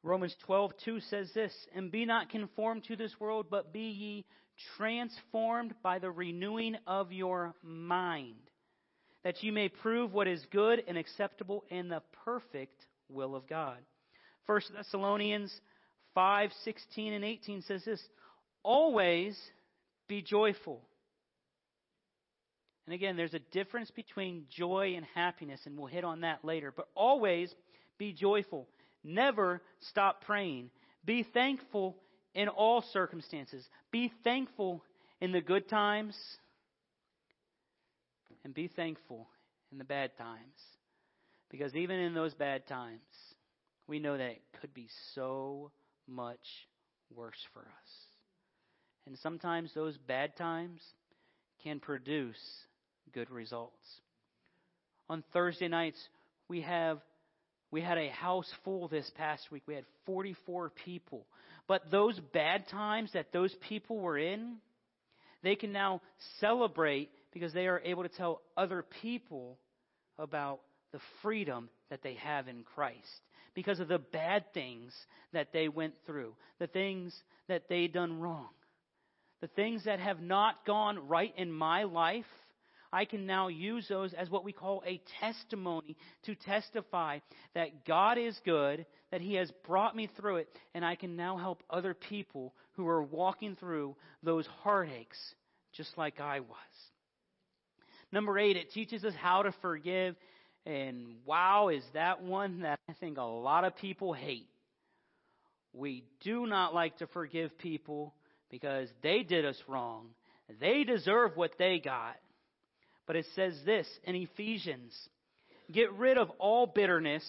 [0.04, 4.26] Romans 12:2 says this, "And be not conformed to this world, but be ye
[4.78, 8.50] transformed by the renewing of your mind,
[9.24, 13.78] that you may prove what is good and acceptable and the perfect will of God.
[14.46, 15.54] 1 Thessalonians
[16.14, 18.02] 5, 16 and 18 says this,
[18.64, 19.38] always
[20.08, 20.82] be joyful.
[22.86, 26.74] And again, there's a difference between joy and happiness, and we'll hit on that later.
[26.76, 27.54] But always
[27.98, 28.68] be joyful.
[29.04, 30.70] Never stop praying.
[31.06, 31.98] Be thankful
[32.34, 33.68] in all circumstances.
[33.92, 34.84] Be thankful
[35.20, 36.18] in the good times
[38.44, 39.28] and be thankful
[39.72, 40.40] in the bad times.
[41.50, 43.02] Because even in those bad times,
[43.88, 45.72] we know that it could be so
[46.08, 46.68] much
[47.14, 47.92] worse for us.
[49.06, 50.82] And sometimes those bad times
[51.64, 52.40] can produce
[53.14, 54.02] good results.
[55.10, 56.00] On Thursday nights,
[56.48, 57.00] we have
[57.72, 59.64] we had a house full this past week.
[59.66, 61.26] We had 44 people.
[61.68, 64.58] But those bad times that those people were in,
[65.42, 66.02] they can now
[66.40, 69.58] celebrate because they are able to tell other people
[70.20, 70.60] about
[70.92, 72.98] the freedom that they have in Christ.
[73.54, 74.94] Because of the bad things
[75.34, 77.16] that they went through, the things
[77.48, 78.50] that they done wrong,
[79.42, 82.26] the things that have not gone right in my life
[82.94, 87.20] I can now use those as what we call a testimony to testify
[87.56, 91.38] that God is good, that He has brought me through it, and I can now
[91.38, 95.18] help other people who are walking through those heartaches
[95.74, 96.58] just like I was.
[98.12, 100.16] Number eight, it teaches us how to forgive.
[100.66, 104.48] And wow, is that one that I think a lot of people hate.
[105.74, 108.14] We do not like to forgive people
[108.50, 110.08] because they did us wrong.
[110.60, 112.18] They deserve what they got.
[113.12, 114.98] But it says this in Ephesians
[115.70, 117.26] Get rid of all bitterness,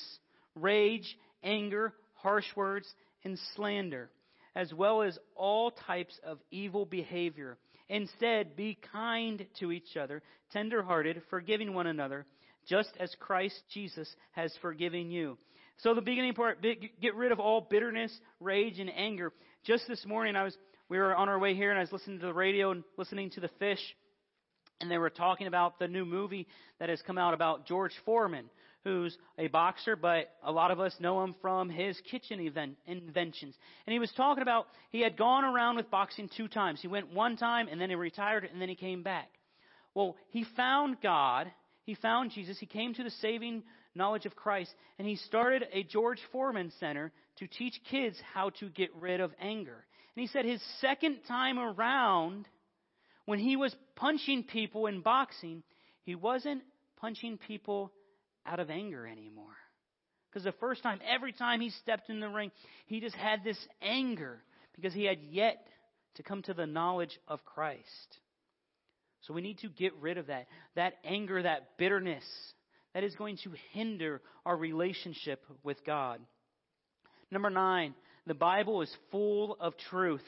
[0.54, 2.86] rage, anger, harsh words,
[3.24, 4.08] and slander,
[4.54, 7.58] as well as all types of evil behavior.
[7.88, 12.26] Instead, be kind to each other, tenderhearted, forgiving one another,
[12.68, 15.36] just as Christ Jesus has forgiven you.
[15.78, 19.32] So the beginning part, get rid of all bitterness, rage, and anger.
[19.64, 20.56] Just this morning, I was
[20.88, 23.30] we were on our way here, and I was listening to the radio and listening
[23.30, 23.80] to the fish
[24.82, 26.46] and they were talking about the new movie
[26.78, 28.50] that has come out about George Foreman,
[28.84, 33.54] who's a boxer, but a lot of us know him from his kitchen event, inventions.
[33.86, 36.82] And he was talking about he had gone around with boxing two times.
[36.82, 39.30] He went one time and then he retired and then he came back.
[39.94, 41.50] Well, he found God,
[41.84, 43.62] he found Jesus, he came to the saving
[43.94, 48.68] knowledge of Christ, and he started a George Foreman Center to teach kids how to
[48.70, 49.84] get rid of anger.
[50.16, 52.48] And he said his second time around,
[53.26, 55.62] when he was punching people in boxing,
[56.02, 56.62] he wasn't
[56.96, 57.92] punching people
[58.46, 59.46] out of anger anymore.
[60.30, 62.50] Because the first time, every time he stepped in the ring,
[62.86, 64.42] he just had this anger
[64.74, 65.66] because he had yet
[66.14, 68.18] to come to the knowledge of Christ.
[69.22, 70.46] So we need to get rid of that.
[70.74, 72.24] That anger, that bitterness,
[72.94, 76.20] that is going to hinder our relationship with God.
[77.30, 77.94] Number nine,
[78.26, 80.24] the Bible is full of truth.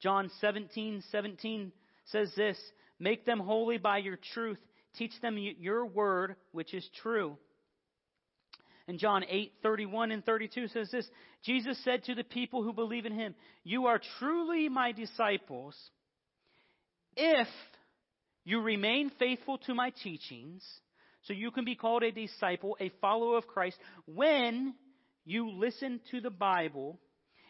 [0.00, 1.72] John 17, 17
[2.06, 2.58] says this,
[2.98, 4.58] Make them holy by your truth.
[4.96, 7.36] Teach them your word, which is true.
[8.88, 11.06] And John 8, 31 and 32 says this,
[11.44, 13.34] Jesus said to the people who believe in him,
[13.64, 15.76] You are truly my disciples
[17.16, 17.48] if
[18.44, 20.62] you remain faithful to my teachings,
[21.22, 23.76] so you can be called a disciple, a follower of Christ,
[24.06, 24.74] when
[25.24, 27.00] you listen to the Bible,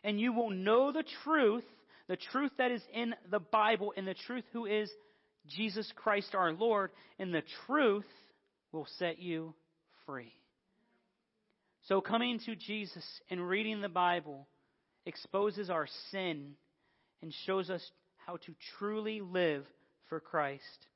[0.02, 1.64] and you will know the truth,
[2.08, 4.90] the truth that is in the Bible, and the truth who is
[5.46, 8.06] Jesus Christ our Lord, and the truth
[8.72, 9.54] will set you
[10.06, 10.32] free.
[11.82, 14.46] So coming to Jesus and reading the Bible
[15.04, 16.54] exposes our sin
[17.22, 17.82] and shows us
[18.26, 19.64] how to truly live
[20.08, 20.86] for Christ.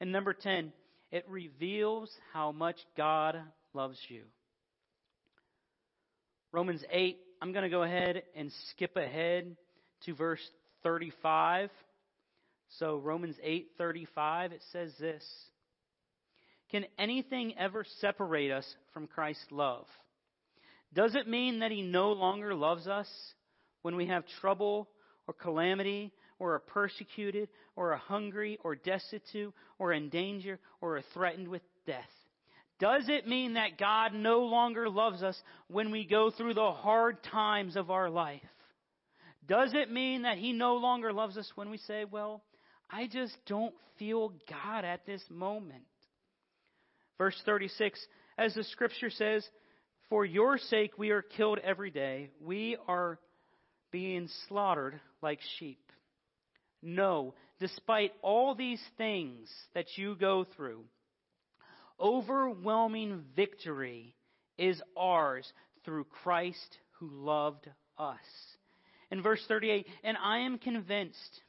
[0.00, 0.72] And number 10,
[1.12, 3.36] it reveals how much God
[3.72, 4.22] loves you.
[6.50, 9.56] Romans 8, I'm going to go ahead and skip ahead
[10.06, 10.40] to verse
[10.82, 11.70] 35.
[12.78, 15.24] So Romans 8:35 it says this.
[16.70, 19.86] Can anything ever separate us from Christ's love?
[20.92, 23.08] Does it mean that he no longer loves us
[23.82, 24.88] when we have trouble
[25.26, 31.02] or calamity or are persecuted or are hungry or destitute or in danger or are
[31.12, 32.10] threatened with death?
[32.80, 37.22] Does it mean that God no longer loves us when we go through the hard
[37.22, 38.42] times of our life?
[39.46, 42.42] Does it mean that He no longer loves us when we say, well,
[42.90, 45.84] I just don't feel God at this moment?
[47.18, 48.00] Verse 36,
[48.38, 49.46] as the scripture says,
[50.08, 52.30] for your sake we are killed every day.
[52.40, 53.18] We are
[53.90, 55.80] being slaughtered like sheep.
[56.82, 60.84] No, despite all these things that you go through,
[61.98, 64.14] overwhelming victory
[64.58, 65.50] is ours
[65.84, 67.68] through Christ who loved
[67.98, 68.18] us.
[69.10, 71.40] In verse 38, and I am convinced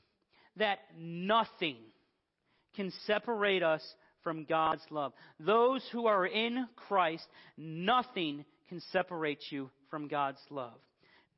[0.58, 1.78] that nothing
[2.76, 3.82] can separate us
[4.24, 5.14] from God's love.
[5.40, 7.26] Those who are in Christ,
[7.58, 10.80] nothing can separate you from God's love.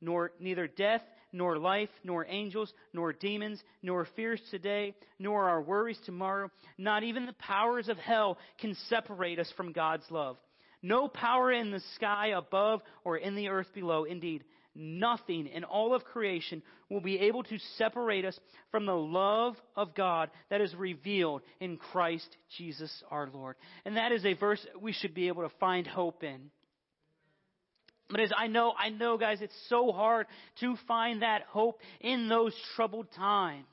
[0.00, 1.02] Nor neither death,
[1.32, 7.26] nor life, nor angels, nor demons, nor fears today, nor our worries tomorrow, not even
[7.26, 10.36] the powers of hell can separate us from God's love.
[10.80, 14.04] No power in the sky above or in the earth below.
[14.04, 14.44] Indeed,
[14.78, 18.38] nothing in all of creation will be able to separate us
[18.70, 23.56] from the love of God that is revealed in Christ Jesus our Lord.
[23.84, 26.50] And that is a verse we should be able to find hope in.
[28.10, 30.26] But as I know, I know guys, it's so hard
[30.60, 33.66] to find that hope in those troubled times.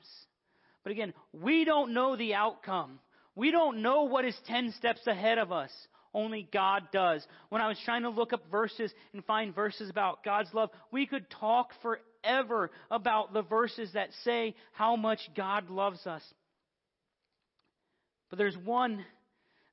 [0.82, 3.00] But again, we don't know the outcome.
[3.34, 5.70] We don't know what is 10 steps ahead of us.
[6.14, 7.26] Only God does.
[7.48, 11.06] When I was trying to look up verses and find verses about God's love, we
[11.06, 16.22] could talk forever about the verses that say how much God loves us.
[18.30, 19.04] But there's one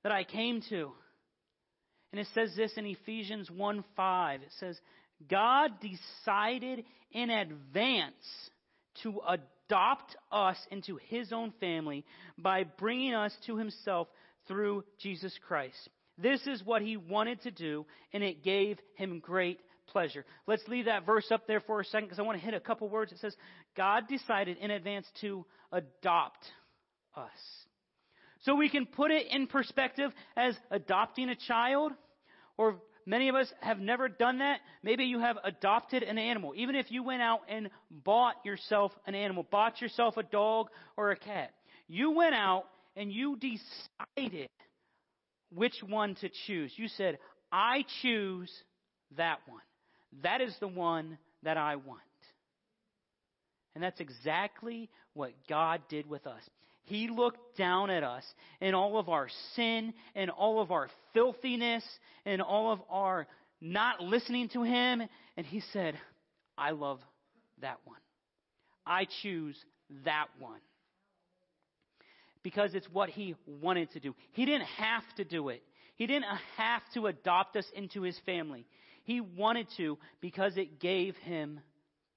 [0.04, 0.92] that I came to.
[2.12, 4.42] And it says this in Ephesians 1 5.
[4.42, 4.80] It says,
[5.30, 8.14] God decided in advance
[9.02, 12.06] to adopt us into his own family
[12.38, 14.08] by bringing us to himself
[14.48, 15.90] through Jesus Christ.
[16.18, 20.26] This is what he wanted to do, and it gave him great pleasure.
[20.47, 22.59] Let's leave that verse up there for a second because I want to hit a
[22.59, 23.11] couple words.
[23.11, 23.36] It says,
[23.76, 26.43] God decided in advance to adopt
[27.16, 27.30] us.
[28.41, 31.93] So we can put it in perspective as adopting a child,
[32.57, 34.59] or many of us have never done that.
[34.84, 36.53] Maybe you have adopted an animal.
[36.55, 41.11] Even if you went out and bought yourself an animal, bought yourself a dog or
[41.11, 41.51] a cat.
[41.88, 44.49] You went out and you decided
[45.56, 46.72] which one to choose.
[46.76, 47.18] You said,
[47.51, 48.51] I choose
[49.18, 49.62] that one.
[50.24, 51.99] That is the one that I want.
[53.76, 56.41] And that's exactly what God did with us.
[56.86, 58.24] He looked down at us
[58.60, 61.84] in all of our sin and all of our filthiness
[62.26, 63.28] and all of our
[63.62, 65.01] not listening to Him.
[65.38, 65.97] And He said,
[66.58, 66.99] I love
[67.62, 67.97] that one.
[68.86, 69.56] I choose
[70.04, 70.60] that one
[72.44, 74.14] because it's what he wanted to do.
[74.34, 75.64] He didn't have to do it.
[75.96, 76.26] He didn't
[76.58, 78.66] have to adopt us into his family.
[79.04, 81.60] He wanted to because it gave him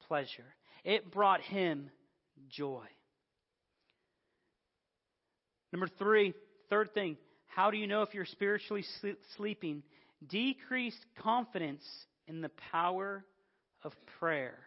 [0.08, 0.54] pleasure.
[0.84, 1.90] It brought him
[2.48, 2.84] joy.
[5.72, 6.32] Number three,
[6.70, 7.16] third thing,
[7.46, 8.84] how do you know if you're spiritually
[9.36, 9.82] sleeping?
[10.28, 11.82] Decreased confidence
[12.26, 13.24] in the power
[13.82, 14.58] of prayer.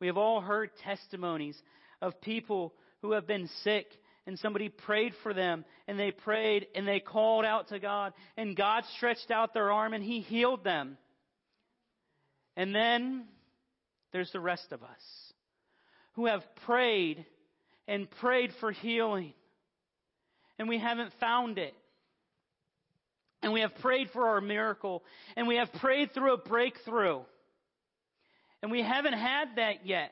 [0.00, 1.60] We have all heard testimonies
[2.00, 3.86] of people who have been sick
[4.26, 8.56] and somebody prayed for them and they prayed and they called out to God and
[8.56, 10.98] God stretched out their arm and He healed them.
[12.56, 13.26] And then
[14.12, 15.32] there's the rest of us
[16.14, 17.24] who have prayed
[17.86, 19.32] and prayed for healing
[20.58, 21.74] and we haven't found it.
[23.42, 25.04] And we have prayed for our miracle
[25.36, 27.20] and we have prayed through a breakthrough
[28.62, 30.10] and we haven't had that yet.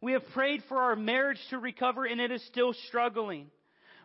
[0.00, 3.50] We have prayed for our marriage to recover and it is still struggling.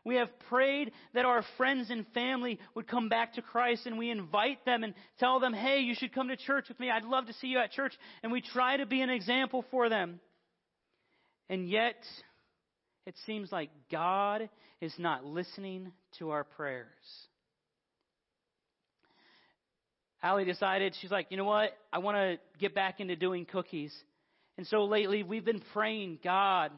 [0.03, 4.11] We have prayed that our friends and family would come back to Christ and we
[4.11, 6.91] invite them and tell them, hey, you should come to church with me.
[6.91, 7.93] I'd love to see you at church.
[8.21, 10.19] And we try to be an example for them.
[11.49, 11.95] And yet,
[13.07, 16.87] it seems like God is not listening to our prayers.
[20.21, 21.71] Allie decided, she's like, you know what?
[21.93, 23.93] I want to get back into doing cookies.
[24.57, 26.71] And so lately we've been praying, God,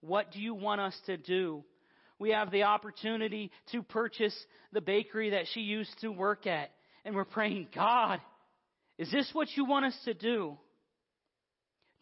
[0.00, 1.64] what do you want us to do?
[2.18, 4.34] We have the opportunity to purchase
[4.72, 6.70] the bakery that she used to work at.
[7.04, 8.20] And we're praying, God,
[8.98, 10.58] is this what you want us to do?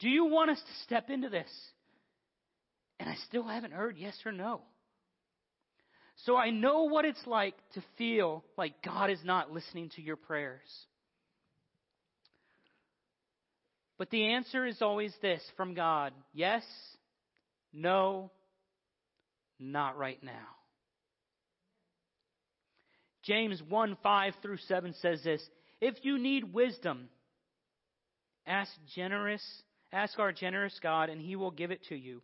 [0.00, 1.50] Do you want us to step into this?
[2.98, 4.62] And I still haven't heard yes or no.
[6.24, 10.16] So I know what it's like to feel like God is not listening to your
[10.16, 10.68] prayers.
[13.98, 16.64] But the answer is always this from God yes,
[17.72, 18.30] no,
[19.58, 20.32] not right now.
[23.24, 25.42] James 1 5 through 7 says this
[25.80, 27.08] If you need wisdom,
[28.46, 29.42] ask generous,
[29.92, 32.22] ask our generous God, and he will give it to you.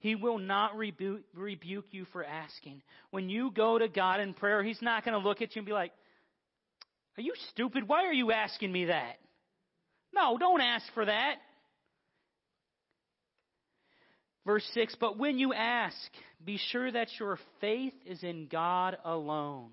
[0.00, 2.80] He will not rebuke, rebuke you for asking.
[3.10, 5.66] When you go to God in prayer, He's not going to look at you and
[5.66, 5.92] be like,
[7.18, 7.86] Are you stupid?
[7.86, 9.18] Why are you asking me that?
[10.14, 11.36] No, don't ask for that.
[14.46, 15.96] Verse 6 But when you ask,
[16.44, 19.70] be sure that your faith is in God alone.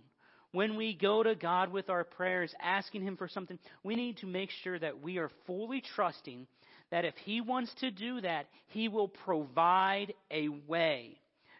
[0.51, 4.27] When we go to God with our prayers, asking Him for something, we need to
[4.27, 6.47] make sure that we are fully trusting
[6.89, 11.19] that if He wants to do that, He will provide a way.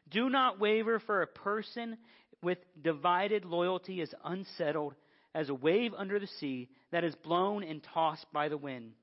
[0.09, 1.97] Do not waver, for a person
[2.41, 4.93] with divided loyalty is unsettled
[5.38, 8.93] as a wave under the sea that is blown and tossed by the wind.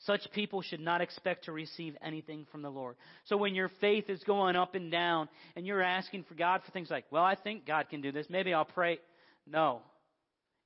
[0.00, 2.96] Such people should not expect to receive anything from the Lord.
[3.24, 6.70] So when your faith is going up and down and you're asking for God for
[6.72, 8.26] things like, well, I think God can do this.
[8.28, 8.98] Maybe I'll pray.
[9.46, 9.80] No.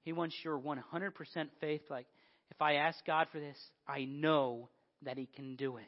[0.03, 0.81] He wants your 100%
[1.61, 2.07] faith like,
[2.51, 4.69] if I ask God for this, I know
[5.03, 5.85] that He can do it.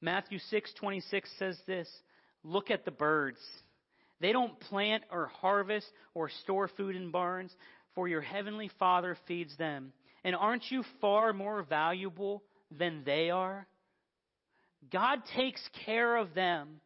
[0.00, 1.02] Matthew 6:26
[1.38, 1.88] says this,
[2.44, 3.40] look at the birds.
[4.22, 7.54] They don't plant or harvest or store food in barns,
[7.94, 9.92] for your heavenly Father feeds them.
[10.24, 13.66] And aren't you far more valuable than they are?
[14.90, 16.80] God takes care of them.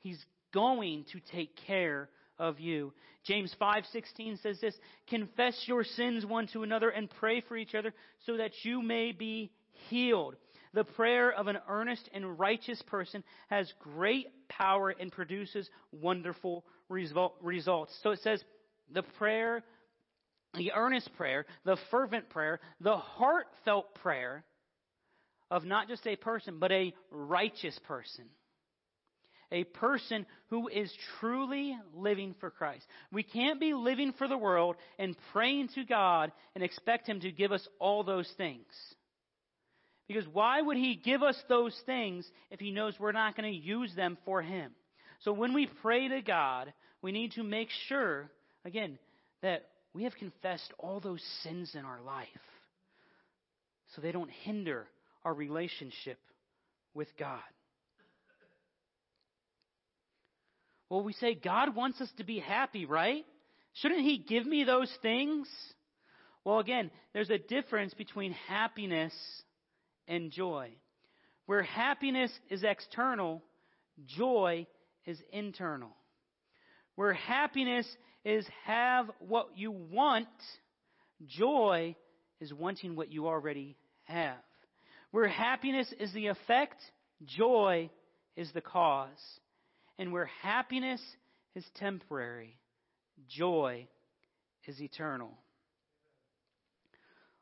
[0.00, 0.22] He's
[0.52, 2.08] going to take care
[2.38, 2.92] of you.
[3.24, 4.78] James 5:16 says this,
[5.08, 7.94] "Confess your sins one to another and pray for each other
[8.26, 9.50] so that you may be
[9.88, 10.36] healed."
[10.74, 17.96] The prayer of an earnest and righteous person has great power and produces wonderful results.
[18.02, 18.42] So it says
[18.92, 19.62] the prayer,
[20.54, 24.44] the earnest prayer, the fervent prayer, the heartfelt prayer
[25.48, 28.24] of not just a person, but a righteous person.
[29.52, 32.84] A person who is truly living for Christ.
[33.12, 37.30] We can't be living for the world and praying to God and expect Him to
[37.30, 38.66] give us all those things.
[40.06, 43.58] Because why would He give us those things if He knows we're not going to
[43.58, 44.72] use them for Him?
[45.20, 48.30] So when we pray to God, we need to make sure,
[48.64, 48.98] again,
[49.42, 52.28] that we have confessed all those sins in our life
[53.94, 54.86] so they don't hinder
[55.24, 56.18] our relationship
[56.92, 57.40] with God.
[60.90, 63.24] Well, we say God wants us to be happy, right?
[63.74, 65.48] Shouldn't He give me those things?
[66.44, 69.12] Well, again, there's a difference between happiness
[70.08, 70.70] and joy.
[71.46, 73.42] Where happiness is external,
[74.06, 74.66] joy
[75.06, 75.94] is internal.
[76.94, 77.86] Where happiness
[78.24, 80.28] is have what you want,
[81.26, 81.94] joy
[82.40, 84.36] is wanting what you already have.
[85.10, 86.80] Where happiness is the effect,
[87.24, 87.90] joy
[88.36, 89.08] is the cause.
[89.98, 91.00] And where happiness
[91.54, 92.56] is temporary,
[93.28, 93.86] joy
[94.66, 95.30] is eternal.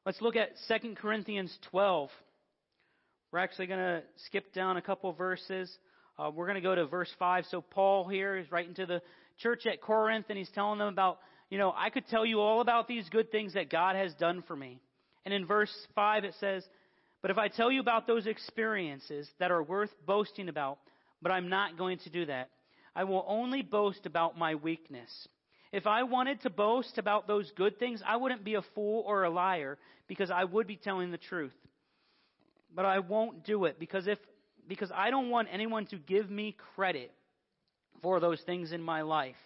[0.05, 2.11] Let's look at 2 Corinthians 12.
[3.33, 5.75] We're actually going to skip down a couple verses.
[6.19, 7.47] Uh, we're going to go to verse 5.
[7.51, 9.01] So Paul here is writing to the
[9.39, 11.19] church at Corinth and he's telling them about,
[11.49, 14.45] you know, I could tell you all about these good things that God has done
[14.47, 14.83] for me.
[15.25, 16.63] And in verse 5 it says,
[17.23, 20.77] But if I tell you about those experiences that are worth boasting about,
[21.23, 22.51] but I'm not going to do that,
[22.95, 25.11] I will only boast about my weakness.
[25.73, 29.25] If I wanted to boast about those good things, I wouldn't be a fool or
[29.25, 31.55] a liar because I would be telling the truth.
[32.75, 34.19] But I won't do it because if
[34.69, 37.13] because I don't want anyone to give me credit
[38.01, 39.37] for those things in my life.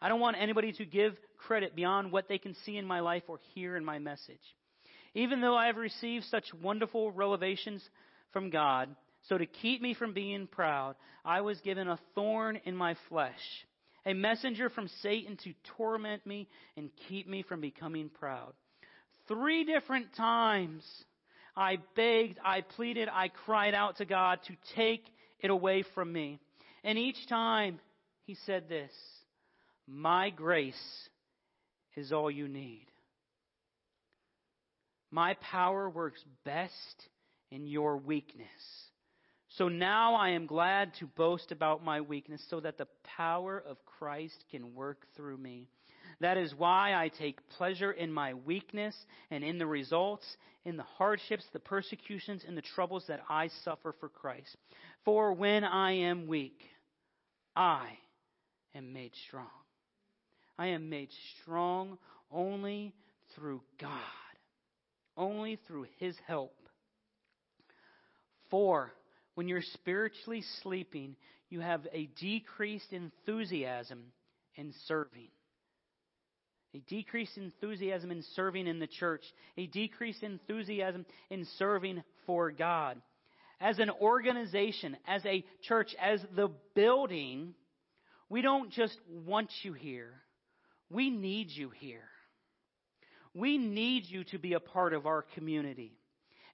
[0.00, 3.24] I don't want anybody to give credit beyond what they can see in my life
[3.28, 4.40] or hear in my message.
[5.14, 7.82] Even though I have received such wonderful revelations
[8.32, 8.88] from God,
[9.28, 13.34] so to keep me from being proud, I was given a thorn in my flesh,
[14.06, 18.52] a messenger from Satan to torment me and keep me from becoming proud.
[19.28, 20.84] Three different times
[21.56, 25.04] I begged, I pleaded, I cried out to God to take
[25.40, 26.38] it away from me.
[26.84, 27.80] And each time
[28.24, 28.92] he said this,
[29.86, 31.08] My grace
[31.96, 32.86] is all you need.
[35.10, 37.08] My power works best
[37.50, 38.46] in your weakness.
[39.48, 42.86] So now I am glad to boast about my weakness so that the
[43.16, 45.68] power of Christ can work through me.
[46.20, 48.94] That is why I take pleasure in my weakness
[49.30, 50.24] and in the results,
[50.64, 54.54] in the hardships, the persecutions, and the troubles that I suffer for Christ.
[55.04, 56.60] For when I am weak,
[57.56, 57.88] I
[58.74, 59.46] am made strong.
[60.58, 61.08] I am made
[61.40, 61.96] strong
[62.30, 62.92] only
[63.34, 63.90] through God,
[65.16, 66.54] only through His help.
[68.50, 68.92] For
[69.36, 71.16] when you're spiritually sleeping,
[71.48, 74.12] you have a decreased enthusiasm
[74.56, 75.30] in serving
[76.74, 79.24] a decreased enthusiasm in serving in the church,
[79.56, 83.00] a decreased enthusiasm in serving for God.
[83.60, 87.54] As an organization, as a church, as the building,
[88.28, 90.14] we don't just want you here.
[90.88, 92.08] We need you here.
[93.34, 95.92] We need you to be a part of our community,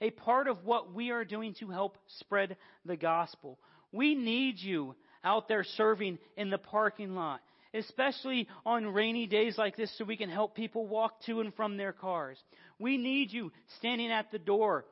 [0.01, 3.59] a part of what we are doing to help spread the gospel.
[3.93, 4.95] We need you
[5.25, 7.41] out there serving in the parking lot,
[7.77, 11.77] especially on rainy days like this so we can help people walk to and from
[11.77, 12.39] their cars.
[12.79, 14.85] We need you standing at the door,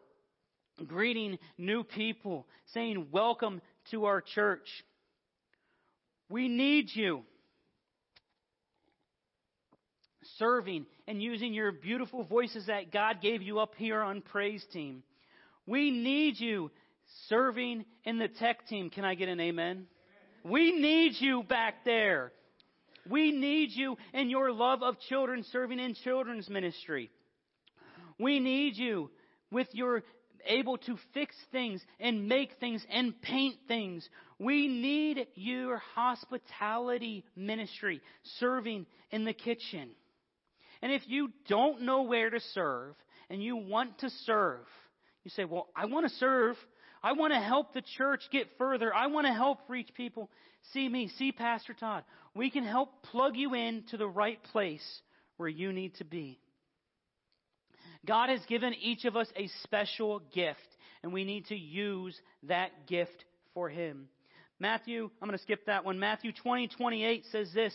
[0.87, 3.61] greeting new people, saying, Welcome
[3.91, 4.69] to our church.
[6.29, 7.23] We need you
[10.39, 15.03] serving and using your beautiful voices that God gave you up here on praise team.
[15.67, 16.71] We need you
[17.29, 18.91] serving in the tech team.
[18.91, 19.87] Can I get an amen?
[20.45, 22.33] We need you back there.
[23.09, 27.11] We need you in your love of children serving in children's ministry.
[28.19, 29.11] We need you
[29.51, 30.03] with your
[30.47, 34.09] able to fix things and make things and paint things.
[34.39, 38.01] We need your hospitality ministry
[38.39, 39.91] serving in the kitchen.
[40.83, 42.95] And if you don't know where to serve
[43.31, 44.67] and you want to serve,
[45.25, 46.57] you say, well, I want to serve.
[47.05, 48.93] I want to help the church get further.
[48.93, 50.31] I want to help reach people.
[50.73, 52.03] See me, see Pastor Todd.
[52.35, 55.03] We can help plug you in to the right place
[55.37, 56.41] where you need to be.
[58.07, 60.59] God has given each of us a special gift,
[61.03, 64.09] and we need to use that gift for Him.
[64.59, 65.99] Matthew, I'm going to skip that one.
[65.99, 67.75] Matthew 20, 28 says this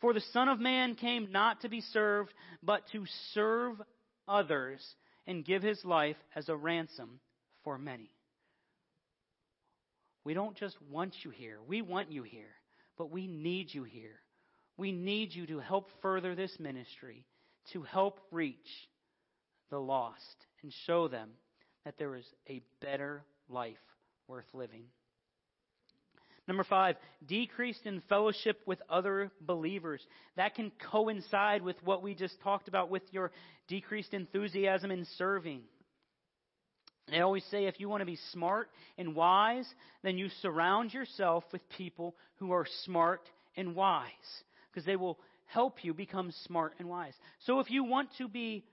[0.00, 3.04] For the Son of Man came not to be served, but to
[3.34, 3.74] serve
[4.26, 4.80] others
[5.26, 7.20] and give His life as a ransom
[7.62, 8.10] for many.
[10.24, 12.54] We don't just want you here, we want you here,
[12.98, 14.20] but we need you here.
[14.76, 17.26] We need you to help further this ministry,
[17.72, 18.56] to help reach
[19.70, 21.30] the lost and show them
[21.84, 23.76] that there is a better life
[24.26, 24.84] worth living.
[26.48, 26.96] Number five,
[27.26, 30.04] decreased in fellowship with other believers.
[30.36, 33.30] That can coincide with what we just talked about with your
[33.68, 35.60] decreased enthusiasm in serving.
[37.10, 39.66] They always say if you want to be smart and wise,
[40.02, 43.22] then you surround yourself with people who are smart
[43.56, 44.08] and wise,
[44.70, 47.14] because they will help you become smart and wise.
[47.40, 48.64] So if you want to be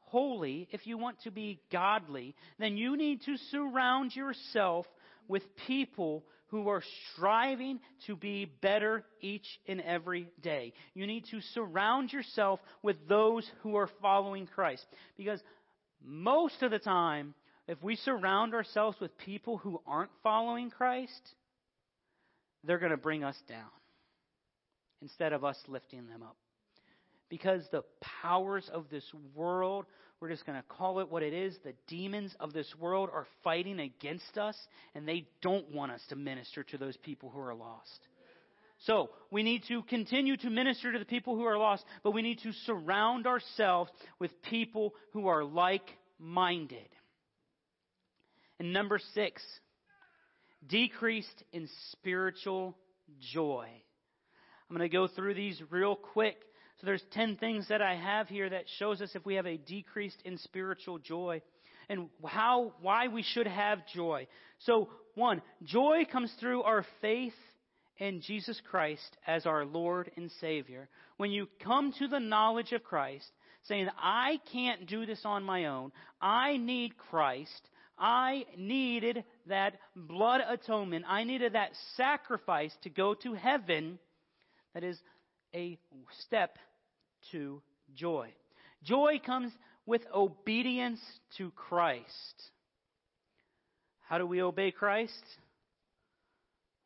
[0.00, 4.86] holy, if you want to be godly, then you need to surround yourself
[5.28, 6.82] with people who are
[7.14, 10.74] striving to be better each and every day.
[10.92, 14.84] You need to surround yourself with those who are following Christ.
[15.16, 15.40] Because
[16.04, 17.34] most of the time,
[17.68, 21.34] if we surround ourselves with people who aren't following Christ,
[22.64, 23.70] they're going to bring us down
[25.00, 26.36] instead of us lifting them up.
[27.28, 27.82] Because the
[28.22, 29.04] powers of this
[29.34, 29.86] world,
[30.20, 33.26] we're just going to call it what it is, the demons of this world are
[33.42, 34.56] fighting against us,
[34.94, 38.06] and they don't want us to minister to those people who are lost.
[38.86, 42.22] So, we need to continue to minister to the people who are lost, but we
[42.22, 45.88] need to surround ourselves with people who are like
[46.18, 46.88] minded.
[48.58, 49.42] And number six,
[50.66, 52.76] decreased in spiritual
[53.32, 53.66] joy.
[54.68, 56.36] I'm going to go through these real quick.
[56.80, 59.56] So there's 10 things that I have here that shows us if we have a
[59.56, 61.42] decreased in spiritual joy
[61.88, 64.26] and how why we should have joy.
[64.60, 67.34] So one, joy comes through our faith
[67.98, 70.88] in Jesus Christ as our Lord and Savior.
[71.18, 73.30] When you come to the knowledge of Christ,
[73.64, 75.92] saying, I can't do this on my own.
[76.20, 77.68] I need Christ.
[78.02, 81.04] I needed that blood atonement.
[81.08, 84.00] I needed that sacrifice to go to heaven.
[84.74, 84.98] That is
[85.54, 85.78] a
[86.26, 86.58] step
[87.30, 87.62] to
[87.94, 88.30] joy.
[88.82, 89.52] Joy comes
[89.86, 90.98] with obedience
[91.38, 92.50] to Christ.
[94.08, 95.22] How do we obey Christ?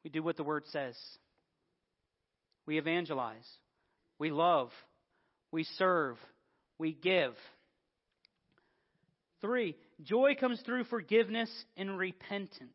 [0.04, 0.96] We do what the Word says.
[2.66, 3.48] We evangelize.
[4.18, 4.70] We love.
[5.50, 6.18] We serve.
[6.78, 7.32] We give.
[9.40, 12.70] Three, joy comes through forgiveness and repentance.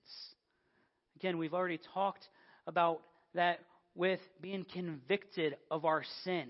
[1.17, 2.27] Again, we've already talked
[2.67, 3.01] about
[3.35, 3.59] that
[3.95, 6.49] with being convicted of our sin.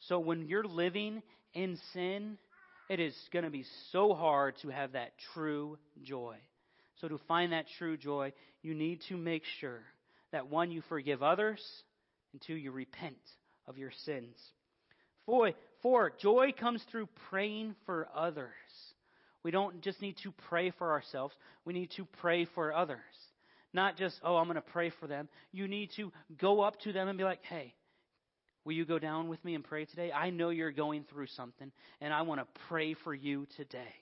[0.00, 1.22] So when you're living
[1.54, 2.38] in sin,
[2.88, 6.36] it is going to be so hard to have that true joy.
[7.00, 8.32] So to find that true joy,
[8.62, 9.80] you need to make sure
[10.32, 11.60] that one, you forgive others,
[12.32, 13.16] and two, you repent
[13.66, 14.36] of your sins.
[15.26, 18.50] Four, four joy comes through praying for others.
[19.42, 21.34] We don't just need to pray for ourselves,
[21.64, 22.98] we need to pray for others.
[23.72, 25.28] Not just, oh, I'm going to pray for them.
[25.52, 26.10] You need to
[26.40, 27.72] go up to them and be like, hey,
[28.64, 30.10] will you go down with me and pray today?
[30.12, 31.70] I know you're going through something,
[32.00, 33.94] and I want to pray for you today.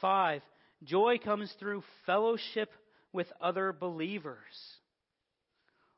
[0.00, 0.42] Five,
[0.84, 2.70] joy comes through fellowship
[3.12, 4.36] with other believers.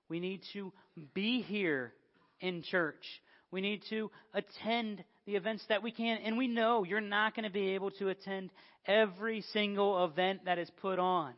[0.08, 0.72] We need to
[1.14, 1.92] be here
[2.40, 3.04] in church.
[3.50, 6.18] We need to attend the events that we can.
[6.18, 8.50] And we know you're not going to be able to attend
[8.86, 11.34] every single event that is put on.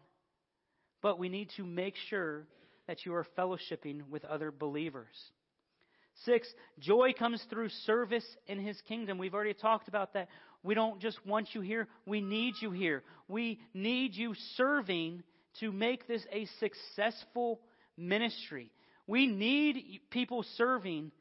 [1.03, 2.47] But we need to make sure
[2.87, 5.15] that you are fellowshipping with other believers.
[6.25, 9.19] Six, joy comes through service in His kingdom.
[9.19, 10.29] We've already talked about that.
[10.63, 13.05] We don't just want you here, we need you here.
[13.29, 15.23] We need you serving
[15.61, 17.61] to make this a successful
[17.97, 18.73] ministry.
[19.07, 21.13] We need people serving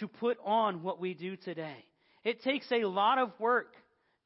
[0.00, 1.84] to put on what we do today.
[2.28, 3.72] It takes a lot of work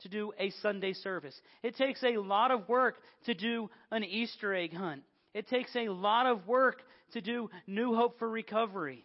[0.00, 1.40] to do a Sunday service.
[1.62, 2.96] It takes a lot of work
[3.26, 5.04] to do an Easter egg hunt.
[5.34, 6.82] It takes a lot of work
[7.12, 9.04] to do New Hope for Recovery.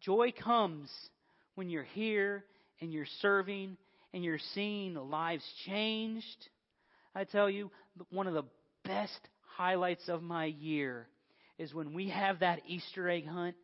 [0.00, 0.90] Joy comes
[1.54, 2.44] when you're here
[2.80, 3.76] and you're serving
[4.12, 6.48] and you're seeing lives changed.
[7.14, 7.70] I tell you,
[8.10, 8.46] one of the
[8.84, 11.06] best highlights of my year
[11.56, 13.54] is when we have that Easter egg hunt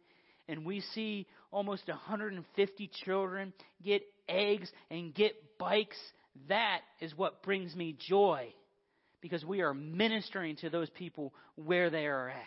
[0.53, 5.97] and we see almost 150 children get eggs and get bikes.
[6.51, 8.53] That is what brings me joy
[9.23, 12.45] because we are ministering to those people where they are at.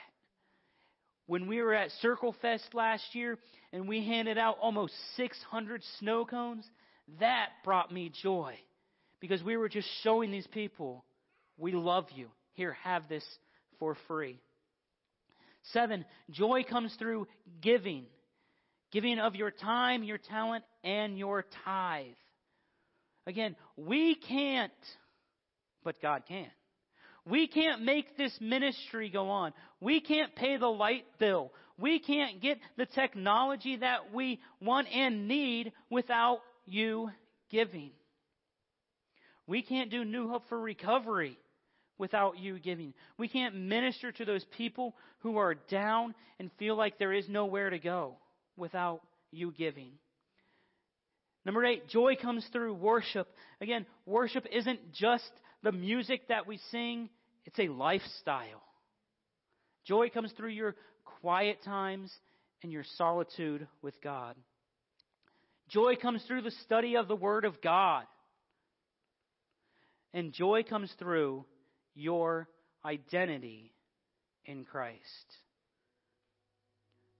[1.25, 3.39] When we were at Circle Fest last year
[3.73, 6.69] and we handed out almost 600 snow cones,
[7.19, 8.53] that brought me joy
[9.19, 11.03] because we were just showing these people,
[11.57, 12.27] we love you.
[12.53, 13.25] Here, have this
[13.79, 14.39] for free.
[15.71, 17.27] Seven, joy comes through
[17.61, 18.05] giving.
[18.91, 22.05] Giving of your time, your talent, and your tithe.
[23.27, 24.71] Again, we can't,
[25.83, 26.47] but God can.
[27.27, 29.53] We can't make this ministry go on.
[29.81, 31.51] We can't pay the light bill.
[31.77, 37.09] We can't get the technology that we want and need without you
[37.49, 37.91] giving.
[39.47, 41.37] We can't do New Hope for Recovery
[41.97, 42.93] without you giving.
[43.17, 47.69] We can't minister to those people who are down and feel like there is nowhere
[47.69, 48.17] to go
[48.57, 49.91] without you giving.
[51.45, 53.27] Number eight, joy comes through worship.
[53.61, 55.29] Again, worship isn't just
[55.61, 57.09] the music that we sing,
[57.45, 58.63] it's a lifestyle.
[59.85, 60.75] Joy comes through your
[61.21, 62.11] quiet times
[62.63, 64.35] and your solitude with God.
[65.69, 68.05] Joy comes through the study of the Word of God.
[70.13, 71.45] And joy comes through
[71.95, 72.47] your
[72.83, 73.73] identity
[74.45, 75.01] in Christ.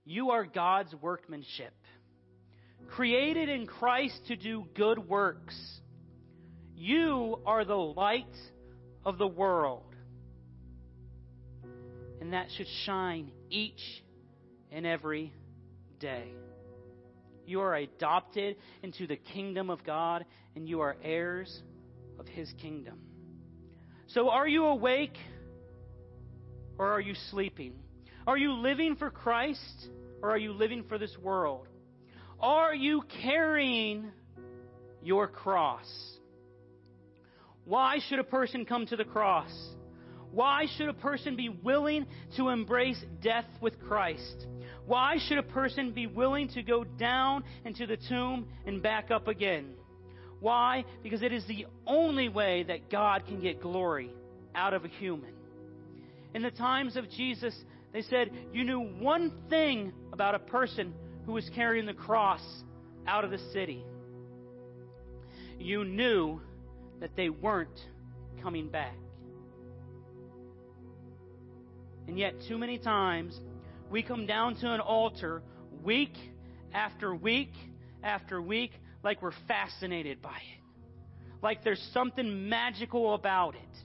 [0.04, 1.74] You are God's workmanship,
[2.90, 5.56] created in Christ to do good works.
[6.76, 8.36] You are the light
[9.04, 9.96] of the world.
[12.22, 13.82] And that should shine each
[14.72, 15.34] and every
[16.00, 16.32] day.
[17.48, 21.62] You are adopted into the kingdom of God, and you are heirs
[22.20, 23.00] of his kingdom.
[24.08, 25.18] So, are you awake
[26.78, 27.74] or are you sleeping?
[28.28, 29.88] Are you living for Christ
[30.22, 31.68] or are you living for this world?
[32.40, 34.12] Are you carrying
[35.02, 35.88] your cross?
[37.64, 39.52] Why should a person come to the cross?
[40.32, 44.48] Why should a person be willing to embrace death with Christ?
[44.86, 49.28] Why should a person be willing to go down into the tomb and back up
[49.28, 49.74] again?
[50.40, 50.86] Why?
[51.04, 54.12] Because it is the only way that God can get glory
[54.54, 55.34] out of a human.
[56.34, 57.56] In the times of Jesus,
[57.94, 60.94] they said, You knew one thing about a person
[61.26, 62.42] who was carrying the cross
[63.08, 63.86] out of the city.
[65.58, 66.42] You knew
[67.00, 67.80] that they weren't
[68.42, 68.96] coming back.
[72.08, 73.40] And yet, too many times,
[73.90, 75.42] we come down to an altar
[75.84, 76.14] week
[76.74, 77.54] after week
[78.04, 78.72] after week
[79.06, 80.64] like we're fascinated by it,
[81.42, 83.78] like there's something magical about it,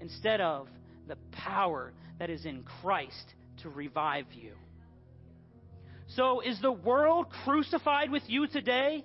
[0.00, 0.68] instead of
[1.08, 4.52] the power that is in Christ to revive you.
[6.08, 9.04] So, is the world crucified with you today,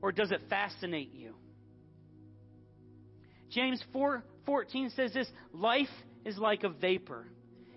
[0.00, 1.34] or does it fascinate you?
[3.50, 5.86] James 4 14 says this life
[6.24, 7.26] is like a vapor.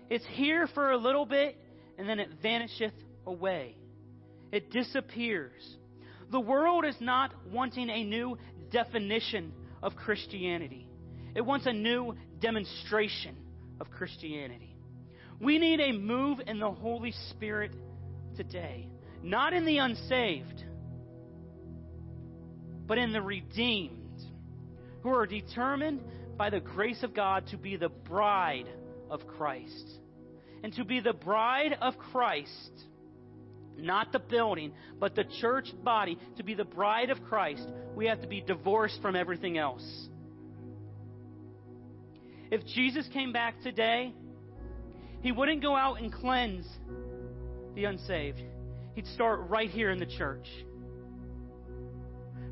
[0.08, 1.56] It's here for a little bit,
[1.98, 2.94] and then it vanisheth
[3.26, 3.76] away.
[4.52, 5.62] It disappears.
[6.30, 8.38] The world is not wanting a new
[8.70, 9.52] definition
[9.82, 10.88] of Christianity,
[11.34, 13.36] it wants a new demonstration
[13.80, 14.74] of Christianity.
[15.40, 17.72] We need a move in the Holy Spirit
[18.36, 18.88] today,
[19.22, 20.64] not in the unsaved,
[22.86, 24.22] but in the redeemed,
[25.02, 26.00] who are determined
[26.36, 28.68] by the grace of God to be the bride
[29.10, 30.00] of Christ.
[30.62, 32.72] And to be the bride of Christ,
[33.76, 38.20] not the building, but the church body, to be the bride of Christ, we have
[38.22, 40.08] to be divorced from everything else.
[42.50, 44.14] If Jesus came back today,
[45.20, 46.66] he wouldn't go out and cleanse
[47.74, 48.42] the unsaved.
[48.94, 50.46] He'd start right here in the church.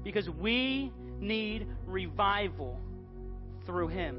[0.02, 2.78] Because we need revival
[3.64, 4.18] through him.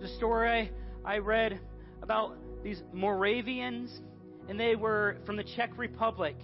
[0.00, 0.70] The story
[1.04, 1.60] I read
[2.02, 4.00] about these Moravians,
[4.48, 6.36] and they were from the Czech Republic.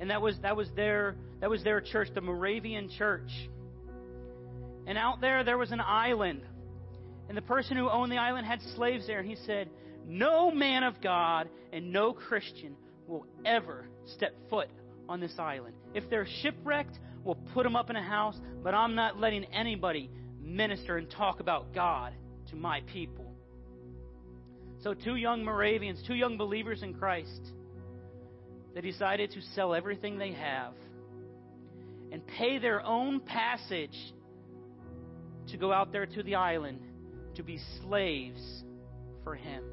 [0.00, 3.30] And that was that was their that was their church, the Moravian church.
[4.86, 6.42] And out there there was an island.
[7.28, 9.68] And the person who owned the island had slaves there, and he said,
[10.06, 12.74] No man of God and no Christian
[13.06, 14.68] will ever step foot
[15.08, 15.74] on this island.
[15.94, 20.10] If they're shipwrecked, we'll put them up in a house, but I'm not letting anybody
[20.40, 22.14] minister and talk about God
[22.50, 23.27] to my people.
[24.82, 27.52] So, two young Moravians, two young believers in Christ,
[28.74, 30.72] they decided to sell everything they have
[32.12, 33.96] and pay their own passage
[35.48, 36.80] to go out there to the island
[37.34, 38.64] to be slaves
[39.24, 39.64] for him.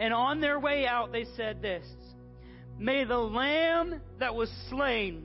[0.00, 1.86] And on their way out, they said this
[2.78, 5.24] May the lamb that was slain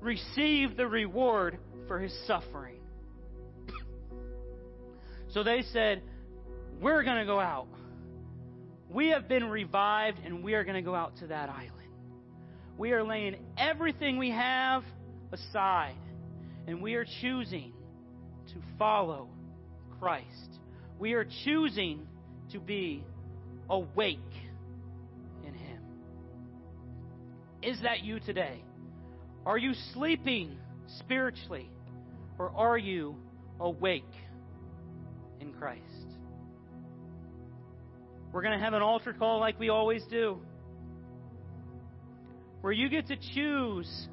[0.00, 1.58] receive the reward
[1.88, 2.80] for his suffering.
[5.28, 6.02] so they said,
[6.80, 7.68] We're going to go out.
[8.90, 11.70] We have been revived, and we are going to go out to that island.
[12.76, 14.84] We are laying everything we have
[15.32, 15.96] aside,
[16.66, 17.72] and we are choosing
[18.48, 19.28] to follow
[20.00, 20.58] Christ.
[20.98, 22.06] We are choosing
[22.52, 23.04] to be
[23.70, 24.18] awake
[25.46, 25.80] in Him.
[27.62, 28.62] Is that you today?
[29.46, 30.58] Are you sleeping
[30.98, 31.70] spiritually?
[32.38, 33.16] Or are you
[33.60, 34.04] awake
[35.40, 35.82] in Christ?
[38.34, 40.40] We're going to have an altar call like we always do,
[42.62, 44.08] where you get to choose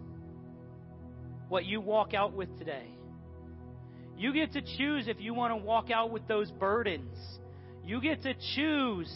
[1.49, 2.85] what you walk out with today.
[4.15, 7.17] You get to choose if you want to walk out with those burdens.
[7.83, 9.11] You get to choose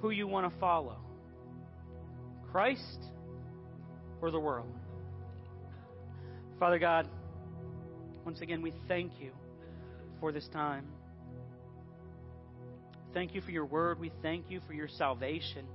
[0.00, 0.96] who you want to follow
[2.50, 2.98] Christ
[4.20, 4.74] or the world.
[6.58, 7.08] Father God,
[8.24, 9.30] once again, we thank you
[10.18, 10.88] for this time.
[13.12, 13.98] Thank you for your word.
[13.98, 15.66] We thank you for your salvation.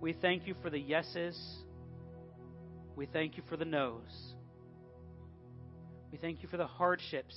[0.00, 1.38] We thank you for the yeses.
[2.94, 4.34] We thank you for the no's.
[6.12, 7.34] We thank you for the hardships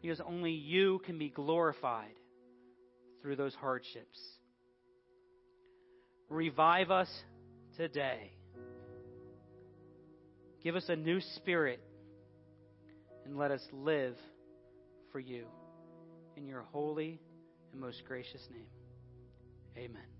[0.00, 2.14] because only you can be glorified
[3.22, 4.20] through those hardships.
[6.28, 7.10] Revive us
[7.76, 8.32] today.
[10.62, 11.80] Give us a new spirit
[13.24, 14.16] and let us live
[15.10, 15.46] for you.
[16.36, 17.20] In your holy
[17.72, 18.66] and most gracious name.
[19.76, 20.11] Amen.